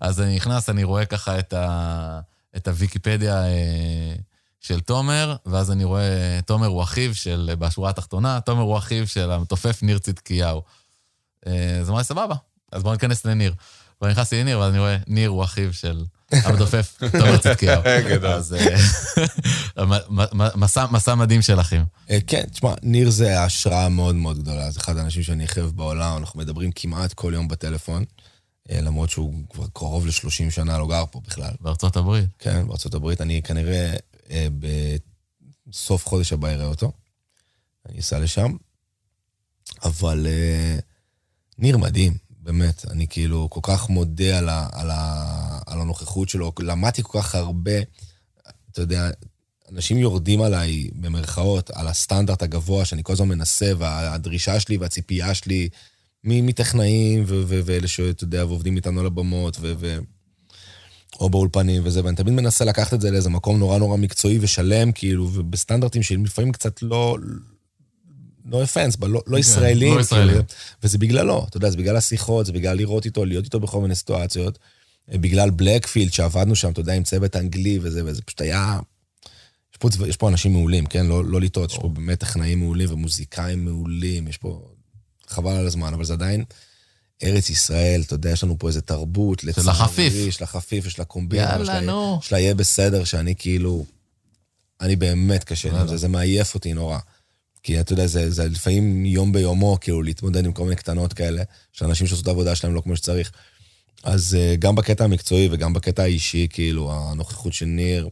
[0.00, 2.20] אז אני נכנס, אני רואה ככה את, ה,
[2.56, 4.14] את הוויקיפדיה אה,
[4.60, 9.30] של תומר, ואז אני רואה, תומר הוא אחיו של, בשורה התחתונה, תומר הוא אחיו של
[9.30, 10.62] המתופף ניר צדקיהו.
[11.46, 12.34] אה, אז אמרתי, סבבה,
[12.72, 13.54] אז בואו ניכנס לניר.
[14.00, 17.82] ואני נכנסתי לניר, ואז אני רואה, ניר הוא אחיו של המתופף, תומר צדקיהו.
[18.10, 18.30] גדול.
[18.30, 18.76] אז אה,
[20.90, 21.84] מסע- מדהים של אחים.
[22.10, 24.70] אה, כן, תשמע, ניר זה השראה מאוד מאוד גדולה.
[24.70, 28.04] זה אחד האנשים שאני הכי אוהב בעולם, אנחנו מדברים כמעט כל יום בטלפון,
[28.70, 31.50] אה, למרות שהוא כבר קרוב ל-30 שנה לא גר פה בכלל.
[31.60, 32.28] בארצות הברית.
[32.38, 33.20] כן, בארצות הברית.
[33.20, 33.94] אני כנראה
[34.30, 34.46] אה,
[35.68, 36.92] בסוף חודש הבא אראה אותו.
[37.88, 38.52] אני אסע לשם.
[39.84, 40.78] אבל אה,
[41.60, 42.84] ניר מדהים, באמת.
[42.90, 46.52] אני כאילו כל כך מודה על, ה, על, ה, על הנוכחות שלו.
[46.60, 47.80] למדתי כל כך הרבה,
[48.72, 49.10] אתה יודע,
[49.72, 55.68] אנשים יורדים עליי, במרכאות, על הסטנדרט הגבוה שאני כל הזמן מנסה, והדרישה שלי והציפייה שלי
[56.24, 59.72] מטכנאים, ואלה שאתה יודע, ועובדים איתנו על הבמות, ו...
[59.78, 59.98] ו-
[61.20, 64.92] או באולפנים וזה, ואני תמיד מנסה לקחת את זה לאיזה מקום נורא נורא מקצועי ושלם,
[64.92, 67.16] כאילו, ובסטנדרטים שהם לפעמים קצת לא...
[68.46, 69.94] no offense, but לא, לא ישראלים.
[69.94, 70.28] לא ישראלים.
[70.34, 70.44] כאילו,
[70.82, 73.94] וזה בגללו, אתה יודע, זה בגלל השיחות, זה בגלל לראות איתו, להיות איתו בכל מיני
[73.94, 74.58] סיטואציות.
[75.12, 78.78] אה, בגלל בלקפילד, שעבדנו שם, אתה יודע, עם צוות אנגלי וזה, וזה פשוט היה...
[79.72, 81.06] יש פה, יש פה אנשים מעולים, כן?
[81.06, 84.68] לא, לא לטעות, יש פה באמת טכנאים מעולים ומוזיקאים מעולים, יש פה...
[85.28, 86.44] חבל על הזמן, אבל זה עדיין
[87.22, 90.30] ארץ ישראל, אתה יודע, יש לנו פה איזה תרבות, החפיף.
[90.30, 91.42] של החפיף ושל הקומבינה.
[91.42, 92.18] יאללה, ושל ה- נו.
[92.22, 93.84] של היהיה בסדר, שאני כאילו...
[94.80, 95.88] אני באמת קשה לי יאללה.
[95.90, 96.98] זה, זה מעייף אותי נורא.
[97.62, 101.42] כי אתה יודע, זה, זה לפעמים יום ביומו, כאילו, להתמודד עם כל מיני קטנות כאלה,
[101.72, 103.30] של אנשים שעשו את העבודה שלהם לא כמו שצריך.
[104.02, 108.08] אז אה, גם בקטע המקצועי וגם בקטע האישי, כאילו, הנוכחות של ניר,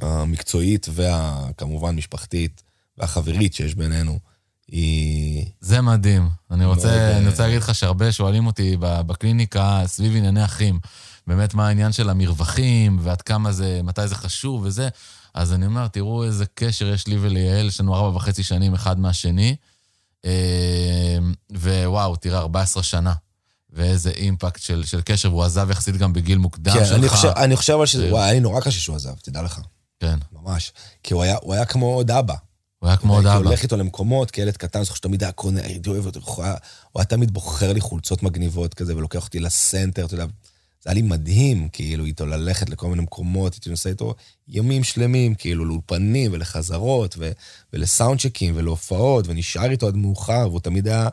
[0.00, 2.62] המקצועית וכמובן משפחתית
[2.98, 4.18] והחברית שיש בינינו,
[4.68, 5.44] היא...
[5.60, 6.28] זה מדהים.
[6.50, 10.78] אני מאוד, רוצה, אה, אני רוצה להגיד לך שהרבה שואלים אותי בקליניקה סביב ענייני אחים.
[11.26, 14.88] באמת, מה העניין של המרווחים, ועד כמה זה, מתי זה חשוב וזה.
[15.38, 19.00] אז אני אומר, תראו איזה קשר יש לי וליעל, יש לנו ארבע וחצי שנים אחד
[19.00, 19.56] מהשני.
[20.24, 21.18] אה,
[21.52, 23.12] ווואו, תראה, 14 שנה.
[23.70, 26.98] ואיזה אימפקט של, של קשר, והוא עזב יחסית גם בגיל מוקדם כן, שלך.
[26.98, 28.06] אני חושב, אני חושב אבל שזה...
[28.06, 28.12] אה.
[28.12, 29.60] וואי, היה לי נורא קשה שהוא עזב, תדע לך.
[30.00, 30.72] כן, ממש.
[31.02, 32.34] כי הוא היה, הוא היה כמו עוד אבא.
[32.78, 33.48] הוא היה כמו עוד הייתי אבא.
[33.48, 36.44] הולך איתו למקומות, כילד קטן, זוכר שתמיד היה קונה, הייתי אוהב אותו, הוא
[36.96, 40.26] היה תמיד בוחר לי חולצות מגניבות כזה, ולוקח אותי לסנטר, אתה יודע.
[40.80, 44.14] זה היה לי מדהים, כאילו, איתו ללכת לכל מיני מקומות, הייתי נוסע איתו
[44.48, 47.30] ימים שלמים, כאילו, לאולפנים ולחזרות, ו-
[47.72, 51.08] ולסאונד צ'קים ולהופעות, ונשאר איתו עד מאוחר, והוא תמיד היה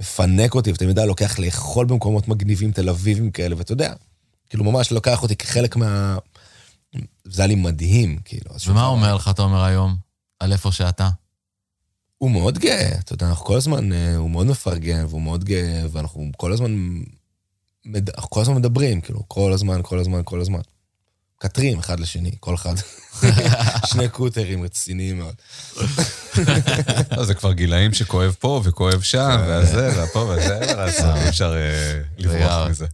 [0.00, 3.92] מפנק אותי, ותמיד היה לוקח לאכול במקומות מגניבים, תל אביבים כאלה, ואתה יודע,
[4.50, 6.18] כאילו, ממש לקח אותי כחלק מה...
[7.24, 8.50] זה היה לי מדהים, כאילו.
[8.50, 9.96] ומה שהוא- אומר לך תומר היום
[10.40, 11.08] על איפה שאתה?
[12.18, 15.82] הוא מאוד גאה, אתה יודע, אנחנו כל הזמן, אה, הוא מאוד מפרגן, והוא מאוד גאה,
[15.92, 16.98] ואנחנו כל הזמן.
[18.14, 20.60] אנחנו כל הזמן מדברים, כאילו, כל הזמן, כל הזמן, כל הזמן.
[21.44, 22.74] מקטרים אחד לשני, כל אחד.
[23.92, 25.34] שני קוטרים רציניים מאוד.
[27.16, 29.48] לא, זה כבר גילאים שכואב פה וכואב שם, כן.
[29.48, 32.68] והזה, והפה וזה, אין מה לעשות, אי אפשר אה, לברוח.
[32.70, 32.86] מזה.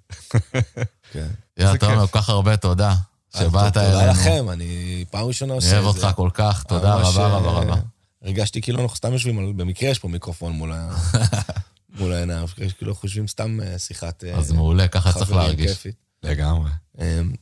[1.13, 1.27] כן.
[1.59, 2.07] יאללה, תומר.
[2.07, 2.95] כל כך הרבה תודה
[3.39, 3.93] שבאת אלינו.
[3.93, 6.07] תודה לכם, אני פעם ראשונה עושה אני את אוהב זה.
[6.07, 7.77] אותך כל כך, תודה רבה רבה אה, רבה.
[8.23, 10.95] הרגשתי כאילו אנחנו סתם יושבים, על- במקרה יש פה מיקרופון מול ה-
[11.95, 12.47] מול העיניים,
[12.79, 15.71] כאילו חושבים סתם אה, שיחת אה, אז מעולה, ככה צריך להרגיש.
[15.71, 15.97] כיפית.
[16.23, 16.71] לגמרי.
[16.99, 17.33] אמ,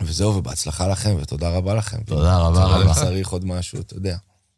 [0.00, 2.02] וזהו, ובהצלחה לכם, ותודה רבה לכם.
[2.02, 2.94] תודה רבה אם רבה.
[2.94, 4.16] צריך עוד משהו, אתה יודע,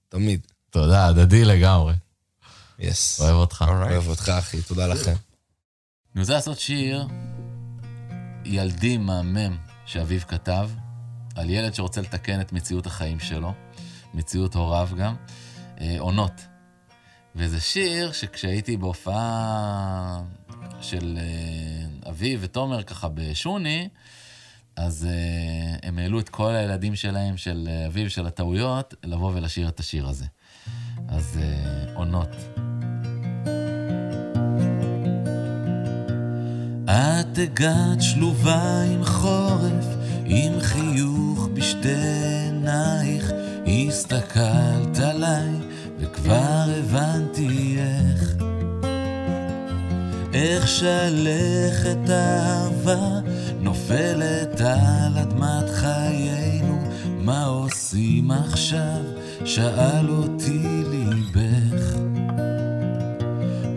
[0.09, 0.47] תמיד.
[0.71, 1.95] תודה, הדדי לגמרי.
[2.79, 3.21] יס.
[3.21, 3.65] אוהב אותך.
[3.69, 5.15] אוהב אותך, אחי, תודה לכם.
[6.15, 7.07] אני רוצה לעשות שיר
[8.45, 10.71] ילדי מהמם שאביו כתב,
[11.35, 13.55] על ילד שרוצה לתקן את מציאות החיים שלו,
[14.15, 15.17] מציאות הוריו גם,
[15.81, 16.33] אה, עונות.
[17.37, 20.21] וזה שיר שכשהייתי בהופעה
[20.81, 23.89] של אה, אביו ותומר ככה בשוני,
[24.77, 29.69] אז אה, הם העלו את כל הילדים שלהם, של אה, אביו, של הטעויות, לבוא ולשיר
[29.69, 30.25] את השיר הזה.
[31.09, 32.37] אז אה, עונות.
[36.85, 39.87] את הגעת שלובה עם חורף,
[40.25, 41.95] עם חיוך בשתי
[42.45, 43.31] עינייך,
[43.67, 45.51] הסתכלת עליי
[46.01, 48.37] וכבר הבנתי איך.
[50.35, 53.21] איך שלכת אהבה
[53.61, 56.79] נופלת על אדמת חיינו,
[57.19, 59.01] מה עושים עכשיו?
[59.45, 61.97] שאל אותי ליבך.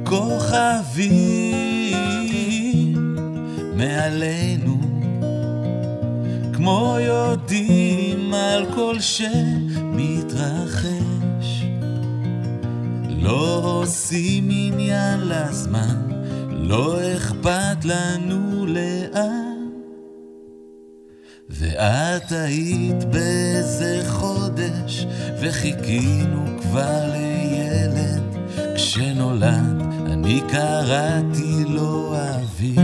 [0.03, 1.19] כוכבים
[3.75, 4.77] מעלינו,
[6.53, 8.99] כמו יודעים על כל
[9.99, 11.63] שמתרחש.
[13.09, 15.97] לא עושים עניין לזמן,
[16.49, 19.69] לא אכפת לנו לאן.
[21.49, 25.05] ואת היית באיזה חודש,
[25.41, 28.23] וחיכינו כבר לילד.
[28.75, 32.79] כשנולד, אני קראתי לו אביב.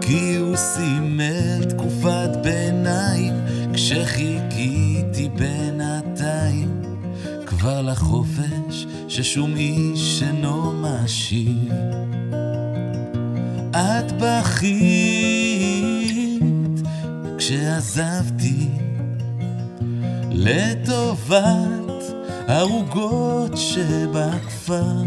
[0.00, 3.34] כי הוא סימל תקופת ביניים,
[3.72, 4.23] כשחיכיתי
[7.64, 11.72] כבר לחופש ששום איש אינו משיב.
[13.70, 15.22] את בכית
[17.38, 18.68] כשעזבתי
[20.30, 22.02] לטובת
[22.48, 25.02] ערוגות שבכפר.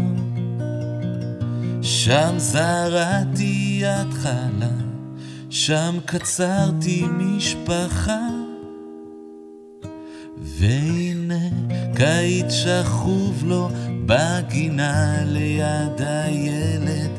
[1.82, 4.76] שם זרעתי התחלה,
[5.50, 8.37] שם קצרתי משפחה.
[10.58, 11.48] והנה
[11.94, 13.68] קיץ שכוב לו
[14.06, 17.10] בגינה ליד הילד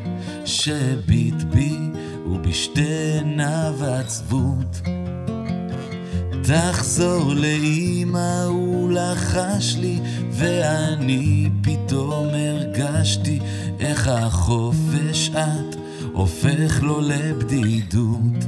[0.46, 1.78] שביט בי
[2.26, 4.82] ובשתי עיניו עצבות.
[6.44, 10.00] תחזור לאמא, הוא לחש לי,
[10.32, 13.40] ואני פתאום הרגשתי
[13.80, 15.76] איך החופש את
[16.14, 18.46] הופך לו לבדידות.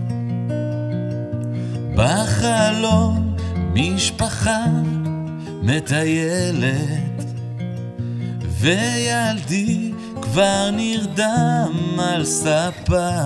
[1.96, 3.31] בחלום
[3.74, 4.66] משפחה
[5.62, 7.24] מטיילת,
[8.60, 9.92] וילדי
[10.22, 13.20] כבר נרדם על ספה.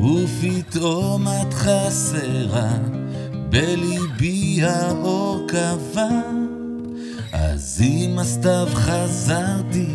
[0.00, 2.72] ופתאום את חסרה,
[3.48, 6.08] בליבי האור קבע.
[7.32, 9.94] אז עם הסתיו חזרתי,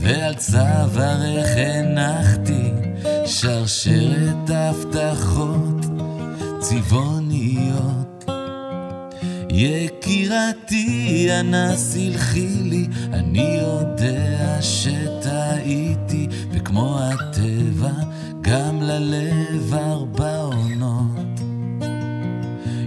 [0.00, 2.70] ועל צווארך הנחתי
[3.26, 5.91] שרשרת הבטחות
[6.62, 8.24] צבעוניות.
[9.50, 17.92] יקירתי, אנא סלחי לי, אני יודע שטעיתי, וכמו הטבע,
[18.40, 21.40] גם ללב ארבע עונות.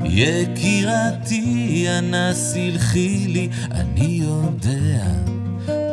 [0.03, 5.05] יקירתי, אנא סלחי לי, אני יודע,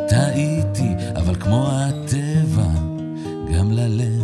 [0.09, 2.69] טעיתי, אבל כמו הטבע,
[3.53, 4.22] גם ללב